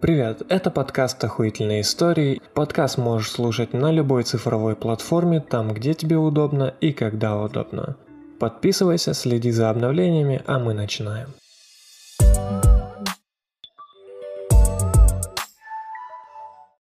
[0.00, 2.40] Привет, это подкаст «Охуительные истории».
[2.54, 7.98] Подкаст можешь слушать на любой цифровой платформе, там, где тебе удобно и когда удобно.
[8.38, 11.34] Подписывайся, следи за обновлениями, а мы начинаем.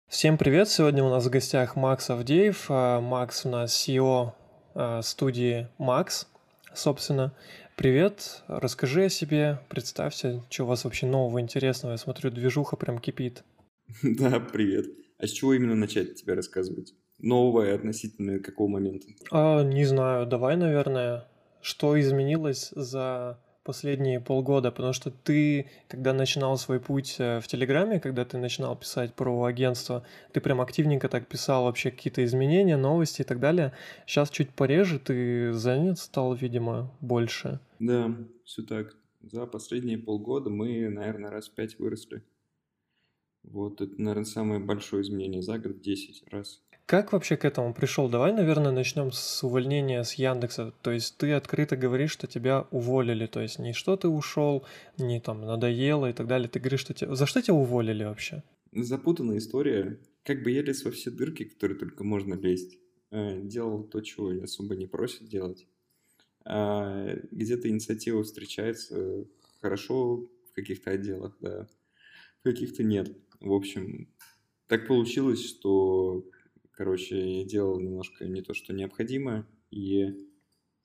[0.07, 0.69] Всем привет!
[0.69, 2.67] Сегодня у нас в гостях Макс Авдеев.
[2.69, 4.31] А, Макс у нас CEO
[4.75, 6.25] а, студии Макс,
[6.73, 7.33] собственно.
[7.79, 11.93] Привет, расскажи о себе, представься, что у вас вообще нового интересного.
[11.93, 13.45] Я смотрю, движуха прям кипит.
[14.03, 14.87] Да, привет.
[15.17, 16.93] А с чего именно начать тебе рассказывать?
[17.19, 19.07] Новое относительно какого момента?
[19.31, 21.29] А, не знаю, давай, наверное,
[21.61, 23.39] что изменилось за
[23.69, 28.75] последние полгода, потому что ты, когда начинал свой путь э, в Телеграме, когда ты начинал
[28.75, 33.73] писать про агентство, ты прям активненько так писал вообще какие-то изменения, новости и так далее.
[34.07, 37.59] Сейчас чуть пореже ты занят стал, видимо, больше.
[37.77, 38.95] Да, все так.
[39.21, 42.23] За последние полгода мы, наверное, раз в пять выросли.
[43.43, 46.63] Вот это, наверное, самое большое изменение за год, 10 раз.
[46.89, 48.09] Как вообще к этому пришел?
[48.09, 50.73] Давай, наверное, начнем с увольнения с Яндекса.
[50.81, 53.27] То есть ты открыто говоришь, что тебя уволили.
[53.27, 54.65] То есть не что ты ушел,
[54.97, 56.49] не там надоело и так далее.
[56.49, 57.13] Ты говоришь, что тебя...
[57.13, 58.41] За что тебя уволили вообще?
[58.71, 59.99] Запутанная история.
[60.23, 62.79] Как бы я лез во все дырки, которые только можно лезть.
[63.11, 65.67] Э, делал то, чего особо не просят делать.
[66.43, 69.27] А, где-то инициатива встречается
[69.61, 71.67] хорошо в каких-то отделах, да,
[72.39, 73.15] в каких-то нет.
[73.41, 74.09] В общем,
[74.65, 76.25] так получилось, что
[76.79, 80.13] Короче, я делал немножко не то, что необходимо, и э,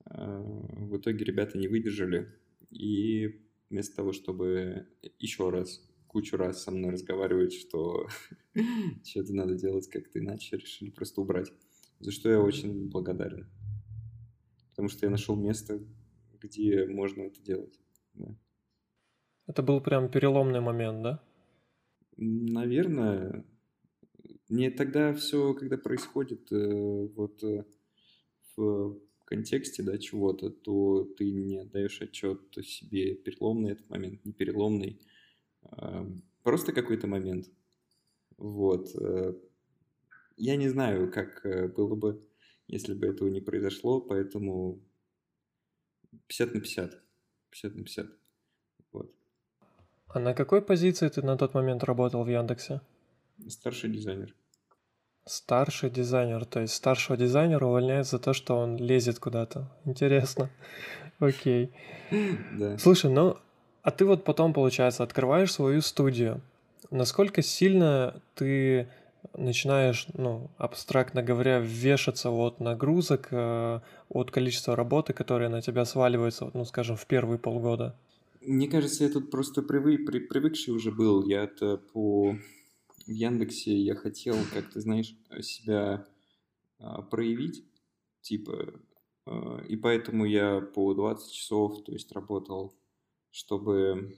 [0.06, 2.34] в итоге ребята не выдержали.
[2.72, 4.88] И вместо того, чтобы
[5.20, 8.08] еще раз, кучу раз со мной разговаривать, что
[9.04, 11.52] что-то надо делать как-то иначе, решили просто убрать.
[12.00, 13.48] За что я очень благодарен.
[14.70, 15.80] Потому что я нашел место,
[16.40, 17.78] где можно это делать.
[18.14, 18.36] Да.
[19.46, 21.24] Это был прям переломный момент, да?
[22.16, 23.44] Наверное,
[24.48, 27.64] не тогда все, когда происходит э, вот э,
[28.56, 35.00] в контексте да, чего-то, то ты не отдаешь отчет себе, переломный этот момент, не переломный.
[35.62, 36.04] Э,
[36.42, 37.46] просто какой-то момент.
[38.36, 38.94] Вот.
[38.96, 39.34] Э,
[40.36, 41.42] я не знаю, как
[41.74, 42.28] было бы,
[42.66, 44.80] если бы этого не произошло, поэтому
[46.26, 47.02] 50 на 50.
[47.50, 48.06] 50 на 50.
[48.92, 49.14] Вот.
[50.08, 52.80] А на какой позиции ты на тот момент работал в Яндексе?
[53.48, 54.34] Старший дизайнер.
[55.26, 59.70] Старший дизайнер, то есть старшего дизайнера увольняют за то, что он лезет куда-то.
[59.84, 60.50] Интересно.
[61.18, 61.72] Окей.
[62.58, 62.76] Да.
[62.78, 63.38] Слушай, ну,
[63.82, 66.42] а ты вот потом, получается, открываешь свою студию.
[66.90, 68.88] Насколько сильно ты
[69.36, 76.50] начинаешь, ну, абстрактно говоря, вешаться от нагрузок, э, от количества работы, которые на тебя сваливаются,
[76.54, 77.96] ну, скажем, в первые полгода?
[78.42, 81.26] Мне кажется, я тут просто привык, при, привыкший уже был.
[81.26, 82.36] Я это по
[83.06, 86.06] в Яндексе я хотел, как ты знаешь, себя
[86.78, 87.64] а, проявить,
[88.20, 88.80] типа,
[89.26, 92.74] а, и поэтому я по 20 часов, то есть работал,
[93.30, 94.16] чтобы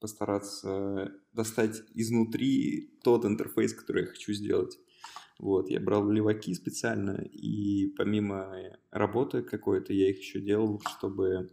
[0.00, 4.78] постараться достать изнутри тот интерфейс, который я хочу сделать.
[5.38, 11.50] Вот, я брал леваки специально, и помимо работы какой-то, я их еще делал, чтобы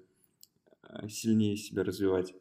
[0.81, 2.33] а, сильнее себя развивать.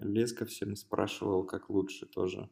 [0.00, 2.48] Лес ко всем спрашивал, как лучше тоже.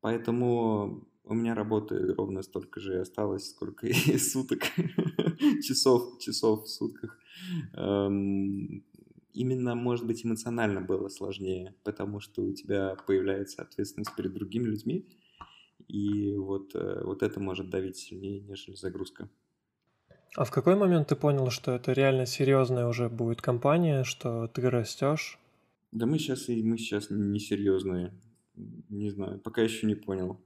[0.00, 4.62] Поэтому у меня работы ровно столько же и осталось, сколько и суток,
[5.62, 7.18] часов, часов в сутках.
[7.74, 8.84] Эм,
[9.32, 15.06] именно, может быть, эмоционально было сложнее, потому что у тебя появляется ответственность перед другими людьми,
[15.88, 19.28] и вот, э, вот это может давить сильнее, нежели загрузка.
[20.36, 24.68] А в какой момент ты понял, что это реально серьезная уже будет компания, что ты
[24.70, 25.38] растешь?
[25.90, 28.12] Да мы сейчас и мы сейчас несерьезные
[28.54, 30.40] не знаю, пока еще не понял.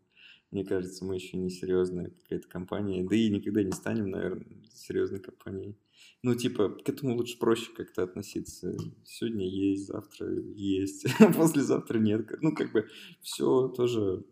[0.50, 5.20] Мне кажется, мы еще не серьезная какая-то компания, да и никогда не станем, наверное, серьезной
[5.20, 5.76] компанией.
[6.22, 8.76] Ну, типа, к этому лучше проще как-то относиться.
[9.04, 12.30] Сегодня есть, завтра есть, а послезавтра нет.
[12.40, 12.88] Ну, как бы
[13.20, 14.24] все тоже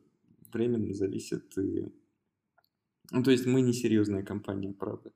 [0.52, 1.56] временно зависит.
[1.58, 1.88] И...
[3.10, 5.12] Ну, то есть мы не серьезная компания, правда.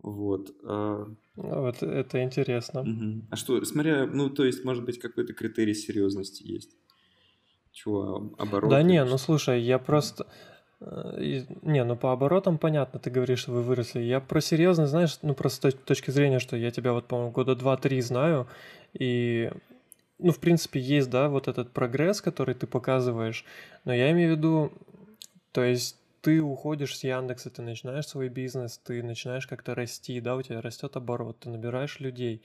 [0.00, 0.54] Вот.
[0.64, 1.06] А...
[1.36, 2.82] Ну, вот это интересно.
[2.82, 3.28] Угу.
[3.30, 6.76] А что, смотря, ну, то есть, может быть, какой-то критерий серьезности есть.
[7.76, 8.74] Чего, обороты?
[8.74, 10.26] Да не, ну слушай, я просто...
[10.80, 14.00] Э, не, ну по оборотам понятно, ты говоришь, что вы выросли.
[14.00, 17.54] Я про серьезно, знаешь, ну просто с точки зрения, что я тебя вот, по-моему, года
[17.54, 18.46] два-три знаю,
[18.94, 19.50] и,
[20.18, 23.44] ну, в принципе, есть, да, вот этот прогресс, который ты показываешь,
[23.84, 24.72] но я имею в виду,
[25.52, 30.36] то есть ты уходишь с Яндекса, ты начинаешь свой бизнес, ты начинаешь как-то расти, да,
[30.36, 32.40] у тебя растет оборот, ты набираешь людей.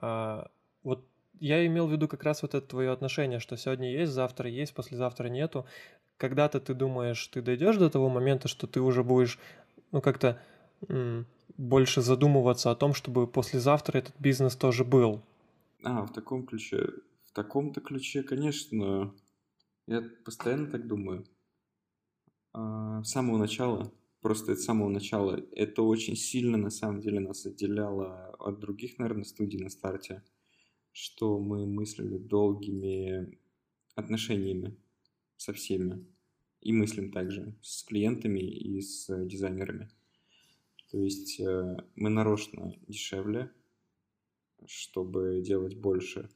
[0.00, 0.48] А,
[0.84, 1.04] вот
[1.40, 4.74] я имел в виду как раз вот это твое отношение, что сегодня есть, завтра есть,
[4.74, 5.66] послезавтра нету.
[6.16, 9.38] Когда-то ты думаешь, ты дойдешь до того момента, что ты уже будешь,
[9.92, 10.40] ну, как-то
[11.56, 15.22] больше задумываться о том, чтобы послезавтра этот бизнес тоже был.
[15.82, 16.90] А, в таком ключе.
[17.24, 19.14] В таком-то ключе, конечно,
[19.86, 21.24] я постоянно так думаю.
[22.52, 27.44] А, с самого начала, просто с самого начала, это очень сильно на самом деле нас
[27.46, 30.22] отделяло от других, наверное, студий на старте,
[30.92, 33.38] что мы мыслили долгими
[33.94, 34.76] отношениями
[35.36, 36.04] со всеми.
[36.60, 39.88] И мыслим также с клиентами и с дизайнерами.
[40.90, 43.52] То есть э, мы нарочно дешевле,
[44.66, 46.30] чтобы делать больше.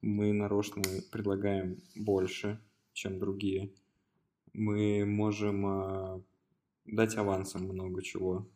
[0.00, 2.60] Мы нарочно предлагаем больше,
[2.92, 3.72] чем другие.
[4.52, 6.22] Мы можем э,
[6.86, 8.48] дать авансом много чего.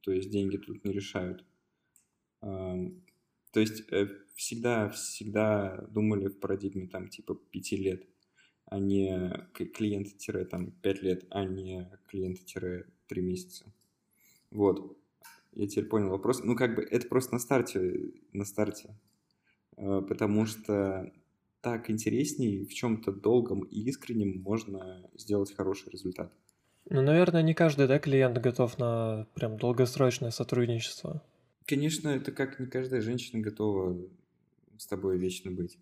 [0.00, 1.44] То есть деньги тут не решают.
[3.56, 8.06] То есть э, всегда, всегда думали в парадигме там типа пяти лет,
[8.66, 13.64] а не клиент-там пять лет, а не клиент-три месяца.
[14.50, 14.98] Вот.
[15.52, 16.44] Я теперь понял вопрос.
[16.44, 18.94] Ну, как бы, это просто на старте, на старте.
[19.78, 21.10] Э, потому что
[21.62, 26.30] так интересней в чем-то долгом и искреннем можно сделать хороший результат.
[26.90, 31.22] Ну, наверное, не каждый, да, клиент готов на прям долгосрочное сотрудничество.
[31.66, 33.96] Конечно, это как не каждая женщина готова
[34.78, 35.78] с тобой вечно быть.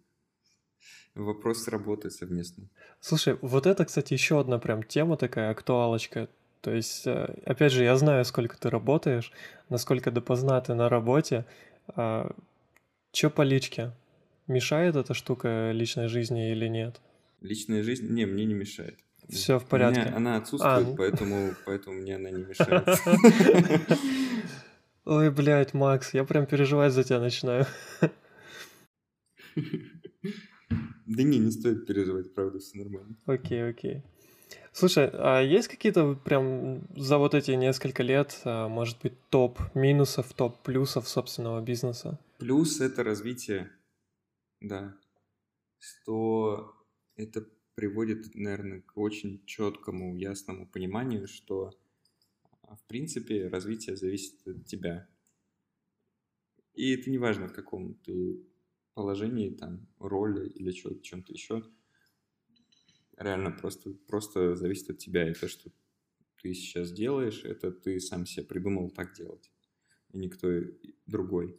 [1.15, 2.65] Вопрос работы совместно.
[3.01, 6.29] Слушай, вот это, кстати, еще одна прям тема такая, актуалочка.
[6.61, 9.31] То есть, э, опять же, я знаю, сколько ты работаешь,
[9.69, 11.45] насколько допоздна ты на работе.
[11.89, 12.35] А,
[13.13, 13.93] чё по личке?
[14.47, 17.01] Мешает эта штука личной жизни или нет?
[17.43, 18.09] Личная жизнь?
[18.09, 18.99] Не, мне не мешает.
[19.29, 20.01] Все в порядке.
[20.01, 22.87] Меня она отсутствует, а, поэтому, поэтому мне она не мешает.
[25.05, 27.67] Ой, блядь, Макс, я прям переживать за тебя начинаю.
[31.07, 33.15] Да не, не стоит переживать, правда, все нормально.
[33.27, 34.03] Окей, окей.
[34.73, 40.33] Слушай, а есть какие-то прям за вот эти несколько лет, а, может быть, топ минусов,
[40.33, 42.19] топ плюсов собственного бизнеса?
[42.39, 43.71] Плюс— это развитие,
[44.61, 44.97] да.
[45.79, 46.75] Что
[47.15, 51.71] это приводит, наверное, к очень четкому, ясному пониманию, что,
[52.77, 55.09] в принципе, развитие зависит от тебя.
[56.75, 58.45] И это не важно, в каком ты
[58.95, 61.63] положении, там, роли или чем-то еще–
[63.19, 65.31] реально просто, просто зависит от тебя.
[65.31, 65.71] И то, что
[66.41, 69.51] ты сейчас делаешь, это ты сам себе придумал так делать,
[70.11, 70.49] и никто
[71.07, 71.57] другой.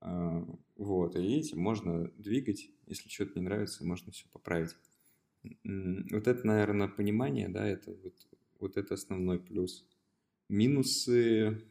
[0.00, 0.44] А,
[0.76, 4.76] вот, и этим можно двигать, если что-то не нравится, можно все поправить.
[5.42, 8.14] Вот это, наверное, понимание, да, это вот,
[8.58, 9.86] вот это основной плюс.
[10.48, 11.62] Минусы,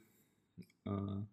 [0.84, 1.28] а,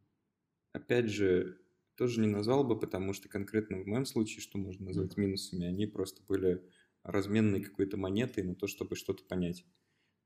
[0.72, 1.60] опять же,
[1.96, 5.86] тоже не назвал бы, потому что конкретно в моем случае, что можно назвать минусами, они
[5.86, 6.62] просто были
[7.02, 9.66] разменной какой-то монетой на то, чтобы что-то понять.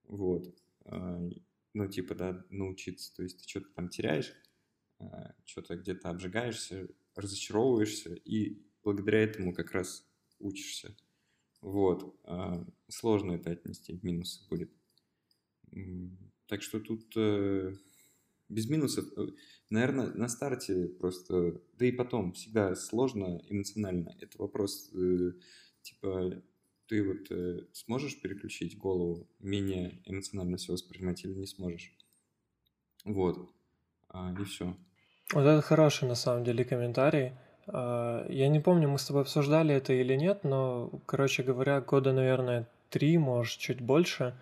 [0.04, 0.54] Вот.
[0.84, 1.20] А,
[1.74, 3.14] ну, типа, да, научиться.
[3.14, 4.32] То есть ты что-то там теряешь,
[4.98, 10.06] а, что-то где-то обжигаешься, разочаровываешься, и благодаря этому как раз
[10.38, 10.94] учишься.
[11.62, 12.14] Вот.
[12.88, 14.70] Сложно это отнести минусы будет.
[16.48, 17.74] Так что тут э,
[18.48, 19.26] без минусов, э,
[19.70, 24.16] наверное, на старте просто, да и потом, всегда сложно эмоционально.
[24.20, 25.32] Это вопрос, э,
[25.82, 26.42] типа,
[26.88, 31.92] ты вот э, сможешь переключить голову, менее эмоционально все воспринимать или не сможешь?
[33.04, 33.50] Вот.
[34.08, 34.76] А, и все.
[35.32, 37.32] Вот это хороший на самом деле комментарий.
[37.66, 42.12] А, я не помню, мы с тобой обсуждали это или нет, но, короче говоря, года,
[42.12, 44.34] наверное, три, может, чуть больше.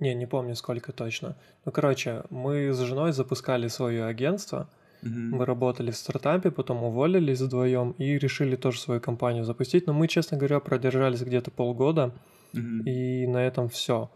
[0.00, 1.36] Не, не помню, сколько точно.
[1.64, 4.68] Ну, короче, мы с женой запускали свое агентство–
[5.02, 9.86] мы работали в стартапе, потом уволились вдвоем и решили тоже свою компанию запустить.
[9.86, 12.12] Но мы, честно говоря, продержались где-то полгода,
[12.52, 14.10] и на этом все.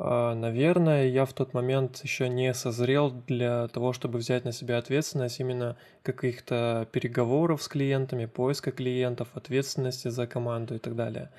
[0.00, 4.78] А, наверное, я в тот момент еще не созрел для того, чтобы взять на себя
[4.78, 11.30] ответственность именно каких-то переговоров с клиентами, поиска клиентов, ответственности за команду и так далее.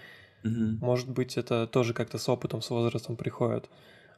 [0.43, 3.69] Может быть, это тоже как-то с опытом, с возрастом приходит.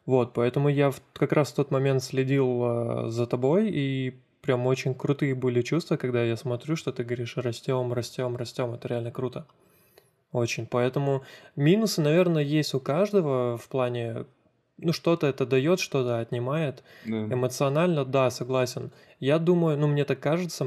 [0.05, 4.95] Вот, поэтому я как раз в тот момент следил э, за тобой и прям очень
[4.95, 8.73] крутые были чувства, когда я смотрю, что ты говоришь, растем, растем, растем.
[8.73, 9.45] Это реально круто.
[10.31, 10.65] Очень.
[10.65, 11.23] Поэтому
[11.55, 14.25] минусы, наверное, есть у каждого в плане,
[14.77, 16.83] ну, что-то это дает, что-то отнимает.
[17.05, 17.25] Да.
[17.25, 18.91] Эмоционально, да, согласен.
[19.19, 20.65] Я думаю, ну, мне так кажется,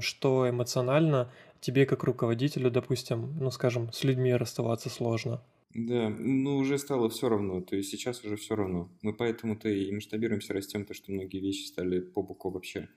[0.00, 1.30] что эмоционально
[1.62, 5.42] тебе как руководителю, допустим, ну, скажем, с людьми расставаться сложно.
[5.74, 8.90] Да, ну уже стало все равно, то есть сейчас уже все равно.
[9.00, 12.90] Мы поэтому-то и масштабируемся, растем, то что многие вещи стали по боку вообще.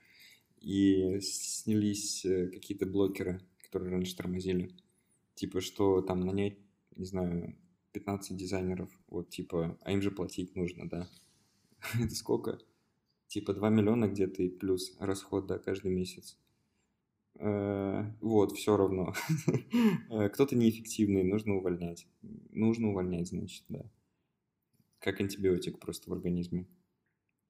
[0.60, 4.72] и снялись э, какие-то блокеры, которые раньше тормозили.
[5.36, 6.58] Типа, что там нанять,
[6.96, 7.56] не знаю,
[7.94, 11.08] 15 дизайнеров, вот, типа, а им же платить нужно, да.
[12.02, 12.60] Это сколько?
[13.28, 16.38] Типа 2 миллиона где-то и плюс расход, да, каждый месяц.
[17.40, 19.14] Э, вот, все равно.
[20.10, 22.08] Э, кто-то неэффективный, нужно увольнять.
[22.52, 23.84] Нужно увольнять, значит, да.
[25.00, 26.68] Как антибиотик просто в организме.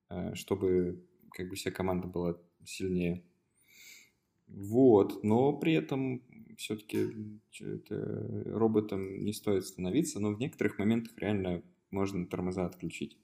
[0.09, 3.23] Э, чтобы как бы вся команда была сильнее.
[4.47, 6.21] Вот, но при этом
[6.57, 7.09] все-таки
[8.45, 13.17] роботом не стоит становиться, но в некоторых моментах реально можно тормоза отключить.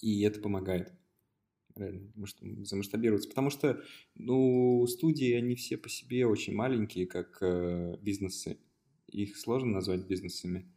[0.00, 0.92] И это помогает
[1.78, 2.10] реально
[2.64, 3.28] замасштабироваться.
[3.28, 3.82] Потому что,
[4.14, 8.58] ну, студии, они все по себе очень маленькие, как э, бизнесы.
[9.06, 10.70] Их сложно назвать бизнесами.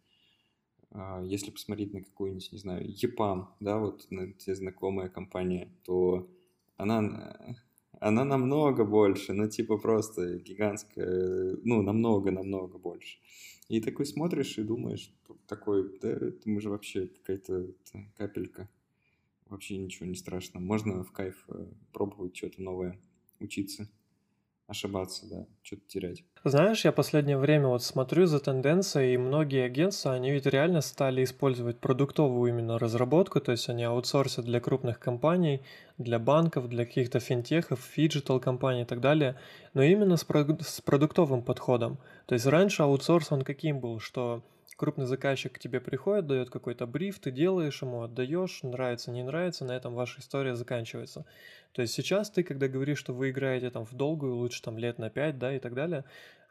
[0.91, 6.29] А если посмотреть на какую-нибудь, не знаю, EPAM, да, вот на те знакомая компания, то
[6.77, 7.55] она,
[8.00, 13.20] она намного больше, ну, типа просто гигантская, ну, намного-намного больше.
[13.70, 15.13] И такой смотришь и думаешь,
[15.48, 17.67] такой, да, это мы же вообще какая-то
[18.17, 18.70] капелька
[19.51, 20.60] вообще ничего не страшно.
[20.60, 23.00] Можно в кайф э, пробовать что-то новое,
[23.39, 23.88] учиться,
[24.65, 26.24] ошибаться, да, что-то терять.
[26.43, 31.24] Знаешь, я последнее время вот смотрю за тенденцией, и многие агентства, они ведь реально стали
[31.24, 35.62] использовать продуктовую именно разработку, то есть они аутсорсят для крупных компаний,
[35.98, 39.38] для банков, для каких-то финтехов, digital компаний и так далее,
[39.74, 42.00] но именно с, проду- с продуктовым подходом.
[42.25, 44.41] То есть раньше аутсорс, он каким был, что
[44.81, 49.63] крупный заказчик к тебе приходит, дает какой-то бриф, ты делаешь ему, отдаешь, нравится, не нравится,
[49.63, 51.23] на этом ваша история заканчивается.
[51.71, 54.97] То есть сейчас ты, когда говоришь, что вы играете там в долгую, лучше там лет
[54.97, 56.03] на 5, да, и так далее,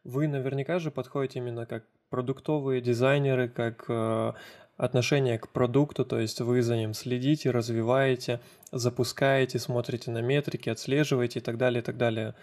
[0.04, 4.32] вы наверняка же подходите именно как продуктовые дизайнеры, как э,
[4.76, 8.38] отношение к продукту, то есть вы за ним следите, развиваете,
[8.70, 12.36] запускаете, смотрите на метрики, отслеживаете и так далее, и так далее.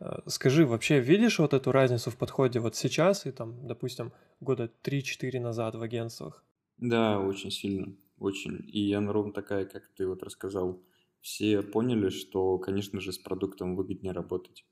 [0.00, 4.70] Э, скажи, вообще видишь вот эту разницу в подходе вот сейчас и там, допустим, года
[4.82, 6.44] 3-4 назад в агентствах?
[6.78, 8.60] Да, очень сильно, очень.
[8.68, 10.82] И она ровно такая, как ты вот рассказал.
[11.20, 14.66] Все поняли, что, конечно же, с продуктом выгоднее работать.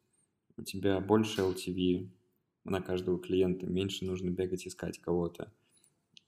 [0.56, 2.10] У тебя больше LTV
[2.64, 5.52] на каждого клиента, меньше нужно бегать искать кого-то.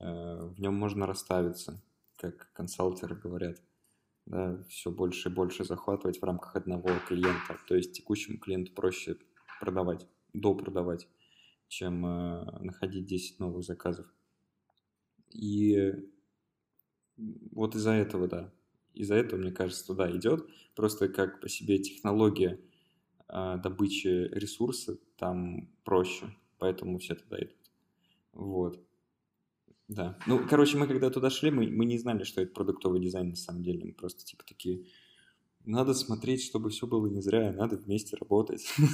[0.00, 1.82] Э, в нем можно расставиться,
[2.16, 3.60] как консалтеры говорят
[4.26, 7.58] да, все больше и больше захватывать в рамках одного клиента.
[7.68, 9.18] То есть текущему клиенту проще
[9.60, 11.08] продавать, допродавать,
[11.68, 14.06] чем э, находить 10 новых заказов.
[15.30, 15.92] И
[17.16, 18.52] вот из-за этого, да,
[18.94, 20.48] из-за этого, мне кажется, туда идет.
[20.74, 22.60] Просто как по себе технология
[23.28, 27.56] э, добычи ресурса там проще, поэтому все туда идут.
[28.32, 28.80] Вот.
[29.88, 30.18] Да.
[30.26, 33.36] Ну, короче, мы когда туда шли, мы, мы не знали, что это продуктовый дизайн на
[33.36, 33.84] самом деле.
[33.84, 34.86] Мы просто типа такие,
[35.64, 38.66] надо смотреть, чтобы все было не зря, надо вместе работать.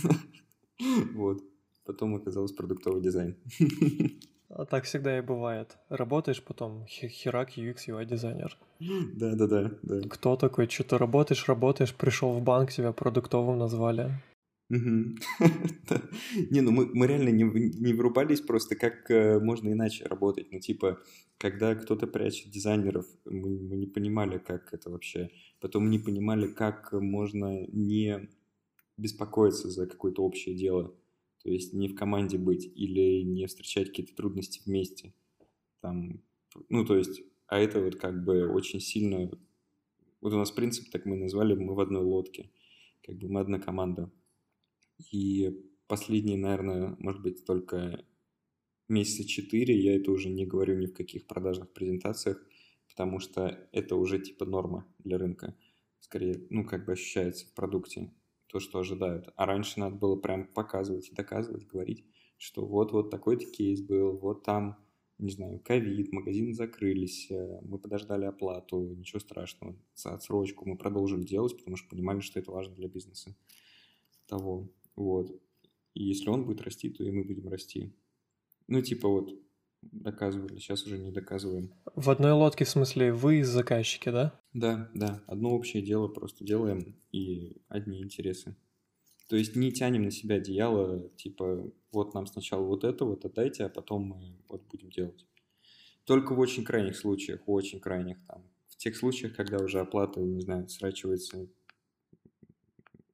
[1.13, 1.43] Вот.
[1.85, 3.37] Потом оказалось продуктовый дизайн.
[4.53, 5.79] А так всегда и бывает.
[5.89, 8.59] Работаешь, потом херак UX UI дизайнер.
[8.81, 10.09] Да, да, да, да.
[10.09, 10.69] Кто такой?
[10.69, 14.21] Что ты работаешь, работаешь, пришел в банк, тебя продуктовым назвали.
[16.51, 20.53] Не, ну мы, реально не, врубались просто, как э, можно иначе работать.
[20.53, 21.03] Ну, типа,
[21.39, 25.31] когда кто-то прячет дизайнеров, мы не понимали, как это вообще.
[25.61, 28.29] Потом не понимали, как можно не
[28.97, 30.95] беспокоиться за какое-то общее дело.
[31.43, 35.13] То есть не в команде быть или не встречать какие-то трудности вместе.
[35.81, 36.23] Там,
[36.69, 39.31] ну, то есть, а это вот как бы очень сильно...
[40.21, 42.51] Вот у нас принцип, так мы назвали, мы в одной лодке.
[43.03, 44.13] Как бы мы одна команда.
[45.13, 48.05] И последние, наверное, может быть, только
[48.89, 52.45] месяца четыре, я это уже не говорю ни в каких продажных презентациях,
[52.89, 55.57] потому что это уже типа норма для рынка.
[56.01, 58.13] Скорее, ну, как бы ощущается в продукте
[58.49, 59.33] то, что ожидают.
[59.37, 62.05] А раньше надо было прям показывать, доказывать, говорить,
[62.37, 64.77] что вот-вот такой-то кейс был, вот там,
[65.19, 71.57] не знаю, ковид, магазины закрылись, э, мы подождали оплату, ничего страшного, отсрочку мы продолжили делать,
[71.57, 73.37] потому что понимали, что это важно для бизнеса
[74.27, 74.71] того.
[75.01, 75.31] Вот.
[75.95, 77.97] И если он будет расти, то и мы будем расти.
[78.69, 79.33] Ну, типа вот,
[79.81, 81.73] доказывали, сейчас уже не доказываем.
[81.95, 84.39] В одной лодке, в смысле, вы заказчики, да?
[84.53, 85.23] Да, да.
[85.27, 88.57] Одно общее дело просто делаем и одни интересы.
[89.27, 93.65] То есть не тянем на себя одеяло, типа, вот нам сначала вот это вот отдайте,
[93.65, 95.27] а потом мы вот будем делать.
[96.05, 98.45] Только в очень крайних случаях, очень крайних там.
[98.69, 101.49] В тех случаях, когда уже оплата, не знаю, срачивается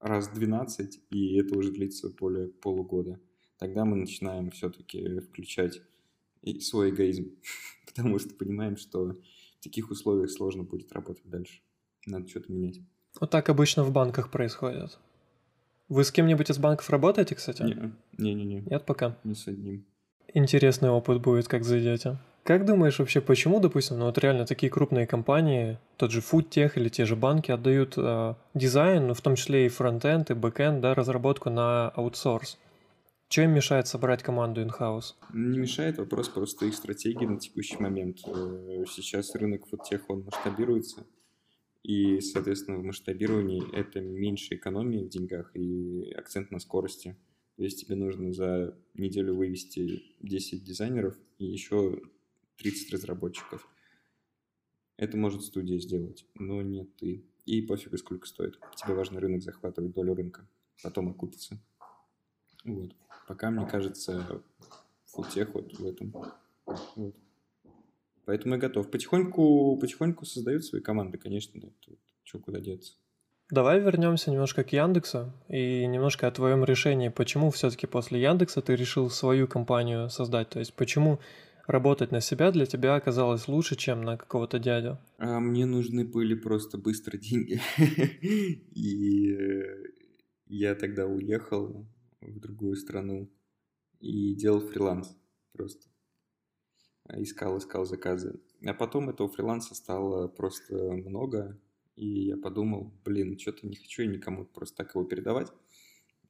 [0.00, 3.20] раз 12, и это уже длится более полугода,
[3.58, 5.80] тогда мы начинаем все-таки включать
[6.60, 7.30] свой эгоизм,
[7.86, 9.16] потому что понимаем, что
[9.60, 11.60] в таких условиях сложно будет работать дальше.
[12.06, 12.80] Надо что-то менять.
[13.20, 14.98] Вот так обычно в банках происходит.
[15.88, 17.62] Вы с кем-нибудь из банков работаете, кстати?
[18.18, 18.60] Не-не-не.
[18.60, 19.18] Нет пока?
[19.24, 19.86] Не с одним.
[20.34, 22.18] Интересный опыт будет, как зайдете.
[22.46, 26.88] Как думаешь вообще, почему, допустим, ну вот реально такие крупные компании, тот же FoodTech или
[26.88, 30.94] те же банки отдают э, дизайн, ну в том числе и фронтенд, и бэкенд, да,
[30.94, 32.56] разработку на аутсорс?
[33.36, 35.14] Им мешает собрать команду in-house?
[35.34, 38.18] Не мешает, вопрос просто их стратегии на текущий момент.
[38.24, 41.04] Э, сейчас рынок FoodTech, он масштабируется,
[41.82, 47.16] и, соответственно, в масштабировании это меньше экономии в деньгах и акцент на скорости.
[47.56, 51.98] То есть тебе нужно за неделю вывести 10 дизайнеров и еще
[52.56, 53.68] 30 разработчиков.
[54.96, 57.24] Это может студия сделать, но не ты.
[57.44, 58.58] И пофигу, сколько стоит.
[58.76, 60.46] Тебе важно рынок захватывать, долю рынка.
[60.82, 61.58] Потом окупится.
[62.64, 62.94] Вот.
[63.28, 64.42] Пока, мне кажется,
[65.04, 66.12] футех вот в этом.
[66.96, 67.14] Вот.
[68.24, 68.90] Поэтому я готов.
[68.90, 71.60] Потихоньку, потихоньку создают свои команды, конечно.
[71.60, 71.68] Да.
[72.24, 72.94] Что куда деться.
[73.48, 77.10] Давай вернемся немножко к Яндексу и немножко о твоем решении.
[77.10, 80.48] Почему все-таки после Яндекса ты решил свою компанию создать?
[80.48, 81.20] То есть почему
[81.66, 84.98] работать на себя для тебя оказалось лучше, чем на какого-то дядю?
[85.18, 87.60] А мне нужны были просто быстро деньги.
[88.74, 89.84] И э,
[90.46, 91.86] я тогда уехал
[92.20, 93.30] в другую страну
[94.00, 95.16] и делал фриланс
[95.52, 95.88] просто.
[97.14, 98.40] Искал, искал заказы.
[98.64, 101.60] А потом этого фриланса стало просто много,
[101.94, 105.52] и я подумал, блин, что-то не хочу я никому просто так его передавать.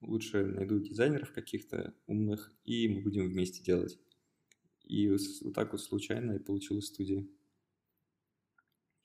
[0.00, 3.98] Лучше найду дизайнеров каких-то умных, и мы будем вместе делать.
[4.86, 5.20] И вот
[5.54, 7.26] так вот случайно и получилась студия.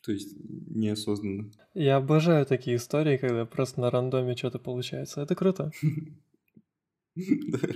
[0.04, 1.52] То есть неосознанно.
[1.74, 5.22] Я обожаю такие истории, когда просто на рандоме что-то получается.
[5.22, 5.72] Это круто.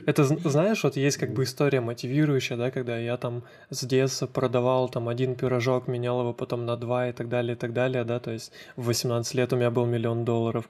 [0.06, 4.88] Это, знаешь, вот есть как бы история мотивирующая, да, когда я там с детства продавал
[4.88, 8.20] там один пирожок, менял его потом на два и так далее, и так далее, да,
[8.20, 10.70] то есть в 18 лет у меня был миллион долларов.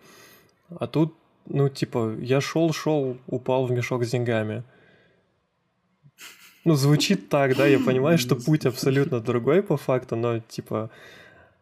[0.70, 1.14] А тут,
[1.46, 4.64] ну, типа, я шел, шел, упал в мешок с деньгами.
[6.66, 10.90] Ну, звучит так, да, я понимаю, что путь абсолютно другой по факту, но, типа,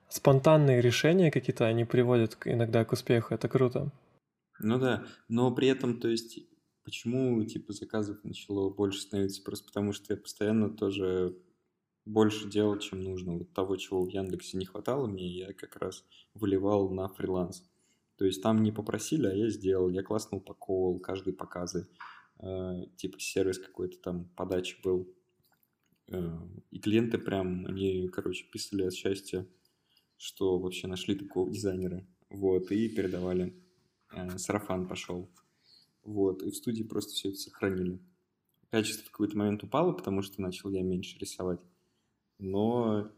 [0.08, 3.92] спонтанные решения какие-то, они приводят иногда к успеху, это круто.
[4.60, 6.40] Ну да, но при этом, то есть,
[6.86, 9.44] почему, типа, заказов начало больше становиться?
[9.44, 11.36] Просто потому, что я постоянно тоже
[12.06, 13.34] больше делал, чем нужно.
[13.34, 17.64] Вот того, чего в Яндексе не хватало мне, я как раз выливал на фриланс.
[18.18, 19.90] То есть там не попросили, а я сделал.
[19.90, 21.88] Я классно упаковывал каждый показы.
[22.44, 25.10] Э, типа сервис какой-то там подачи был.
[26.10, 26.40] Э,
[26.72, 29.48] и клиенты прям, они, короче, писали от счастья,
[30.18, 32.06] что вообще нашли такого дизайнера.
[32.30, 33.54] Вот, и передавали.
[34.12, 35.30] Э, сарафан пошел.
[36.04, 38.00] Вот, и в студии просто все это сохранили.
[38.70, 41.62] Качество в какой-то момент упало, потому что начал я меньше рисовать.
[42.40, 43.10] Но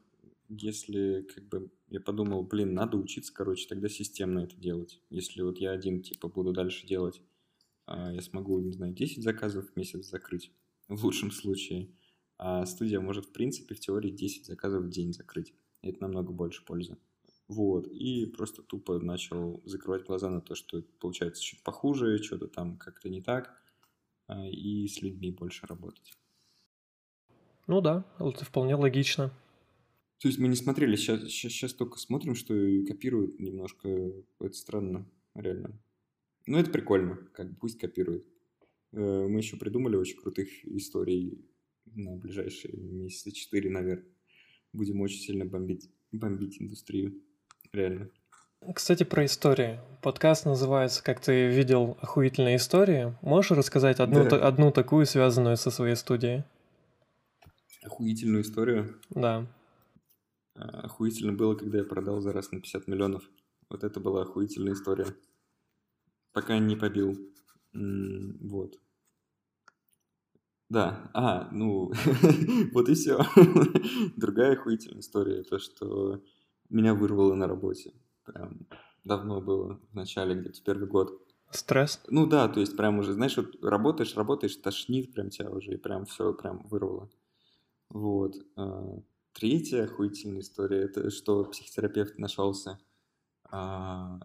[0.49, 5.01] если как бы я подумал, блин, надо учиться, короче, тогда системно это делать.
[5.09, 7.21] Если вот я один, типа, буду дальше делать
[7.87, 10.51] я смогу, не знаю, 10 заказов в месяц закрыть,
[10.87, 11.91] в лучшем случае.
[12.37, 15.53] А студия может, в принципе, в теории 10 заказов в день закрыть.
[15.81, 16.97] Это намного больше пользы.
[17.47, 22.77] Вот, и просто тупо начал закрывать глаза на то, что получается чуть похуже, что-то там
[22.77, 23.55] как-то не так,
[24.27, 26.13] а, и с людьми больше работать.
[27.67, 29.31] Ну да, это вполне логично.
[30.19, 32.53] То есть мы не смотрели, сейчас, сейчас, сейчас только смотрим, что
[32.87, 33.89] копируют немножко,
[34.39, 35.79] это странно, реально.
[36.47, 38.25] Ну, это прикольно, как пусть копируют.
[38.91, 41.43] Э, мы еще придумали очень крутых историй
[41.85, 44.05] на ближайшие месяца четыре, наверное.
[44.71, 47.19] Будем очень сильно бомбить, бомбить индустрию.
[47.71, 48.09] Реально.
[48.73, 49.79] Кстати, про истории.
[50.01, 53.15] Подкаст называется «Как ты видел охуительные истории».
[53.21, 54.29] Можешь рассказать одну, да.
[54.29, 56.43] та, одну такую, связанную со своей студией?
[57.83, 58.99] Охуительную историю?
[59.09, 59.47] Да.
[60.55, 63.29] А, охуительно было, когда я продал за раз на 50 миллионов.
[63.69, 65.07] Вот это была охуительная история
[66.35, 67.17] пока не побил.
[67.73, 68.77] Вот.
[70.69, 71.91] Да, а, ну,
[72.73, 73.19] вот и все.
[74.17, 76.21] Другая охуительная история, то, что
[76.69, 77.93] меня вырвало на работе.
[78.25, 78.67] Прям
[79.03, 81.21] давно было, в начале, где-то первый год.
[81.51, 82.01] Стресс?
[82.09, 85.77] Ну да, то есть прям уже, знаешь, вот работаешь, работаешь, тошнит прям тебя уже, и
[85.77, 87.09] прям все прям вырвало.
[87.89, 88.35] Вот.
[88.57, 88.99] А,
[89.31, 92.79] третья охуительная история, это что психотерапевт нашелся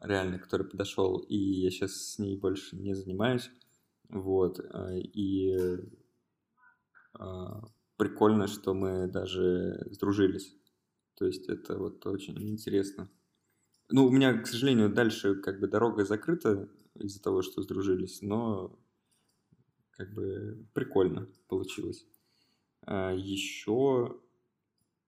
[0.02, 3.50] реально, который подошел, и я сейчас с ней больше не занимаюсь.
[4.08, 4.60] Вот.
[4.72, 5.56] А, и
[7.14, 7.62] а,
[7.96, 10.56] прикольно, что мы даже сдружились.
[11.14, 13.10] То есть это вот очень интересно.
[13.90, 18.78] Ну, у меня, к сожалению, дальше как бы дорога закрыта из-за того, что сдружились, но
[19.90, 22.06] как бы прикольно получилось.
[22.82, 24.18] А еще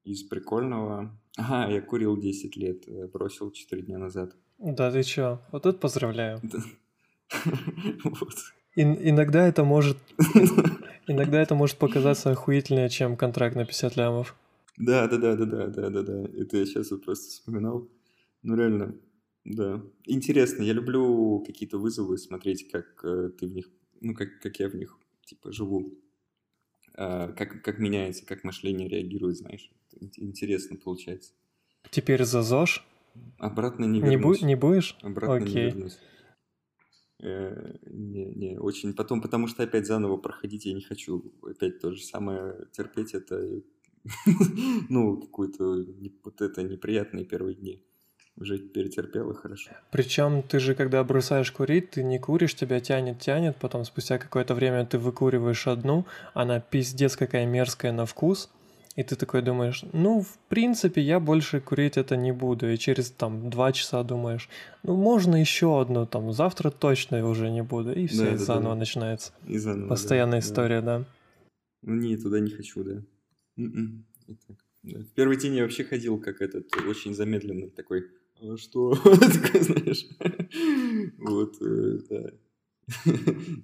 [0.05, 4.37] из прикольного Ага, я курил 10 лет, э, бросил 4 дня назад.
[4.59, 5.41] Да ты чё?
[5.51, 6.41] Вот тут поздравляю.
[8.77, 9.97] Иногда это может...
[11.09, 14.37] Иногда это может показаться охуительнее, чем контракт на 50 лямов.
[14.77, 16.25] Да, да, да, да, да, да, да, да.
[16.39, 17.89] Это я сейчас вот просто вспоминал.
[18.43, 18.95] Ну, реально,
[19.45, 19.83] да.
[20.05, 24.69] Интересно, я люблю какие-то вызовы, смотреть, как э, ты в них, ну, как, как я
[24.69, 25.99] в них, типа, живу.
[26.97, 29.71] Э, как, как меняется, как мышление реагирует, знаешь.
[30.01, 31.33] Интересно получается.
[31.91, 32.85] Теперь за ЗОЖ?
[33.39, 34.41] Обратно не вернусь.
[34.41, 34.97] Не, бу- не будешь?
[35.03, 35.55] Обратно Окей.
[35.55, 35.99] не вернусь.
[37.23, 38.95] Э, не, не, очень.
[38.95, 41.33] Потом, потому что опять заново проходить я не хочу.
[41.43, 43.63] Опять то же самое терпеть это,
[44.89, 45.87] ну, какую-то
[46.25, 47.85] вот это неприятные первые дни
[48.37, 49.73] уже перетерпела хорошо.
[49.91, 54.55] Причем ты же, когда бросаешь курить, ты не куришь, тебя тянет, тянет, потом спустя какое-то
[54.55, 58.51] время ты выкуриваешь одну, она пиздец какая мерзкая на вкус,
[58.97, 62.71] и ты такой думаешь, ну, в принципе, я больше курить это не буду.
[62.71, 64.49] И через там два часа думаешь,
[64.83, 67.93] ну, можно еще одну, там, завтра точно уже не буду.
[67.93, 68.81] И все, да, и да, заново да.
[68.81, 69.33] начинается.
[69.47, 70.99] И заново, Постоянная да, история, да.
[70.99, 71.05] да.
[71.83, 73.03] Ну, не, туда не хочу, да.
[73.57, 74.05] М-м,
[74.83, 74.99] да.
[75.01, 78.05] В первый день я вообще ходил как этот, очень замедленный такой
[78.43, 80.07] а что, знаешь,
[81.19, 82.31] вот, э, да.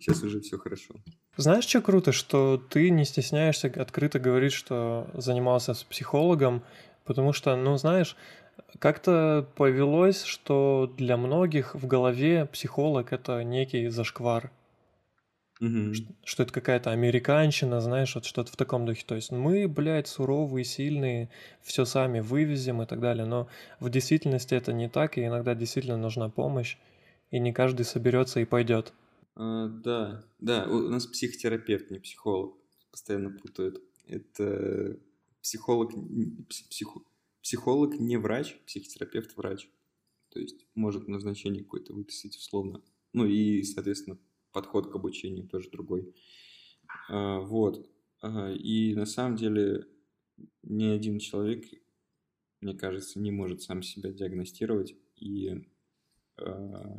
[0.01, 0.95] Сейчас уже все хорошо.
[1.37, 6.63] Знаешь, что круто, что ты не стесняешься открыто говорить, что занимался с психологом,
[7.05, 8.17] потому что, ну, знаешь,
[8.79, 14.51] как-то повелось, что для многих в голове психолог это некий зашквар.
[15.61, 15.95] Угу.
[15.95, 19.05] Что, что это какая-то американщина, знаешь, вот что-то в таком духе.
[19.07, 21.31] То есть мы, блядь, суровые, сильные,
[21.63, 23.27] все сами вывезем и так далее.
[23.27, 23.49] Но
[23.81, 26.77] в действительности это не так, и иногда действительно нужна помощь,
[27.31, 28.93] и не каждый соберется и пойдет.
[29.39, 32.57] А, да, да, у нас психотерапевт, не психолог.
[32.91, 33.81] Постоянно путают.
[34.05, 34.99] Это
[35.41, 35.93] психолог,
[36.69, 37.03] психо,
[37.41, 39.71] психолог не врач, психотерапевт врач.
[40.31, 42.83] То есть может назначение какое-то выписать условно.
[43.13, 44.19] Ну и, соответственно,
[44.53, 46.13] подход к обучению тоже другой.
[47.09, 47.89] А, вот.
[48.59, 49.87] И на самом деле
[50.65, 51.65] ни один человек,
[52.61, 55.63] мне кажется, не может сам себя диагностировать и а,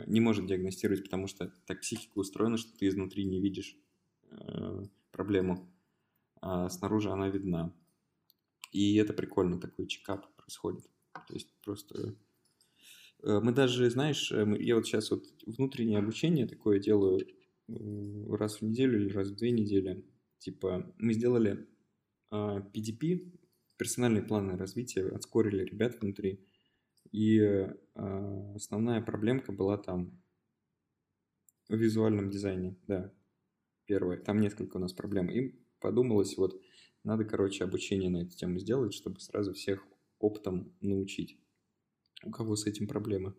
[0.08, 3.78] не может диагностировать, потому что так психика устроена, что ты изнутри не видишь
[4.32, 5.70] а, проблему,
[6.42, 7.74] а снаружи она видна.
[8.72, 10.86] И это прикольно, такой чекап происходит.
[11.28, 12.16] То есть просто...
[13.22, 17.20] Мы даже, знаешь, я вот сейчас вот внутреннее обучение такое делаю,
[18.30, 20.06] раз в неделю или раз в две недели.
[20.38, 21.68] Типа, мы сделали
[22.32, 23.34] PDP,
[23.78, 26.46] персональные планы развития, отскорили ребят внутри.
[27.12, 27.40] И
[27.96, 30.22] а, основная проблемка была там
[31.68, 33.14] в визуальном дизайне, да,
[33.86, 34.18] первое.
[34.18, 35.30] Там несколько у нас проблем.
[35.30, 36.62] И подумалось, вот,
[37.04, 39.86] надо, короче, обучение на эту тему сделать, чтобы сразу всех
[40.20, 41.40] оптом научить.
[42.24, 43.34] У кого с этим проблемы?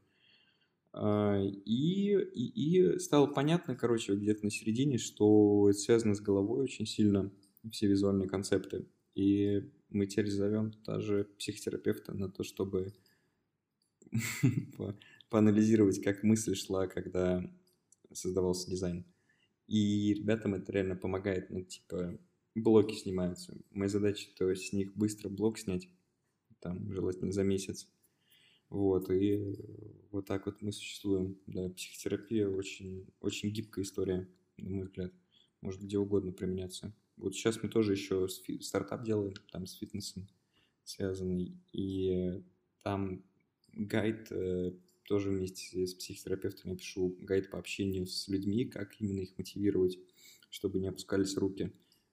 [0.92, 6.62] А, и, и, и стало понятно, короче, где-то на середине, что это связано с головой
[6.62, 7.30] очень сильно,
[7.70, 8.88] все визуальные концепты.
[9.14, 12.94] И мы теперь зовем даже психотерапевта на то, чтобы
[15.30, 17.48] поанализировать, как мысль шла, когда
[18.12, 19.04] создавался дизайн.
[19.66, 22.18] И ребятам это реально помогает, ну, типа,
[22.54, 23.56] блоки снимаются.
[23.70, 25.88] Моя задача, то с них быстро блок снять,
[26.60, 27.88] там, желательно за месяц,
[28.70, 29.56] вот, и
[30.12, 31.36] вот так вот мы существуем.
[31.46, 35.12] Да, психотерапия очень, очень гибкая история, на мой взгляд.
[35.60, 36.94] Может где угодно применяться.
[37.16, 40.28] Вот сейчас мы тоже еще стартап делаем, там с фитнесом
[40.84, 41.60] связанный.
[41.72, 42.42] И
[42.82, 43.24] там
[43.72, 44.72] гайд э,
[45.04, 49.98] тоже вместе с психотерапевтом я пишу гайд по общению с людьми, как именно их мотивировать,
[50.50, 51.72] чтобы не опускались руки.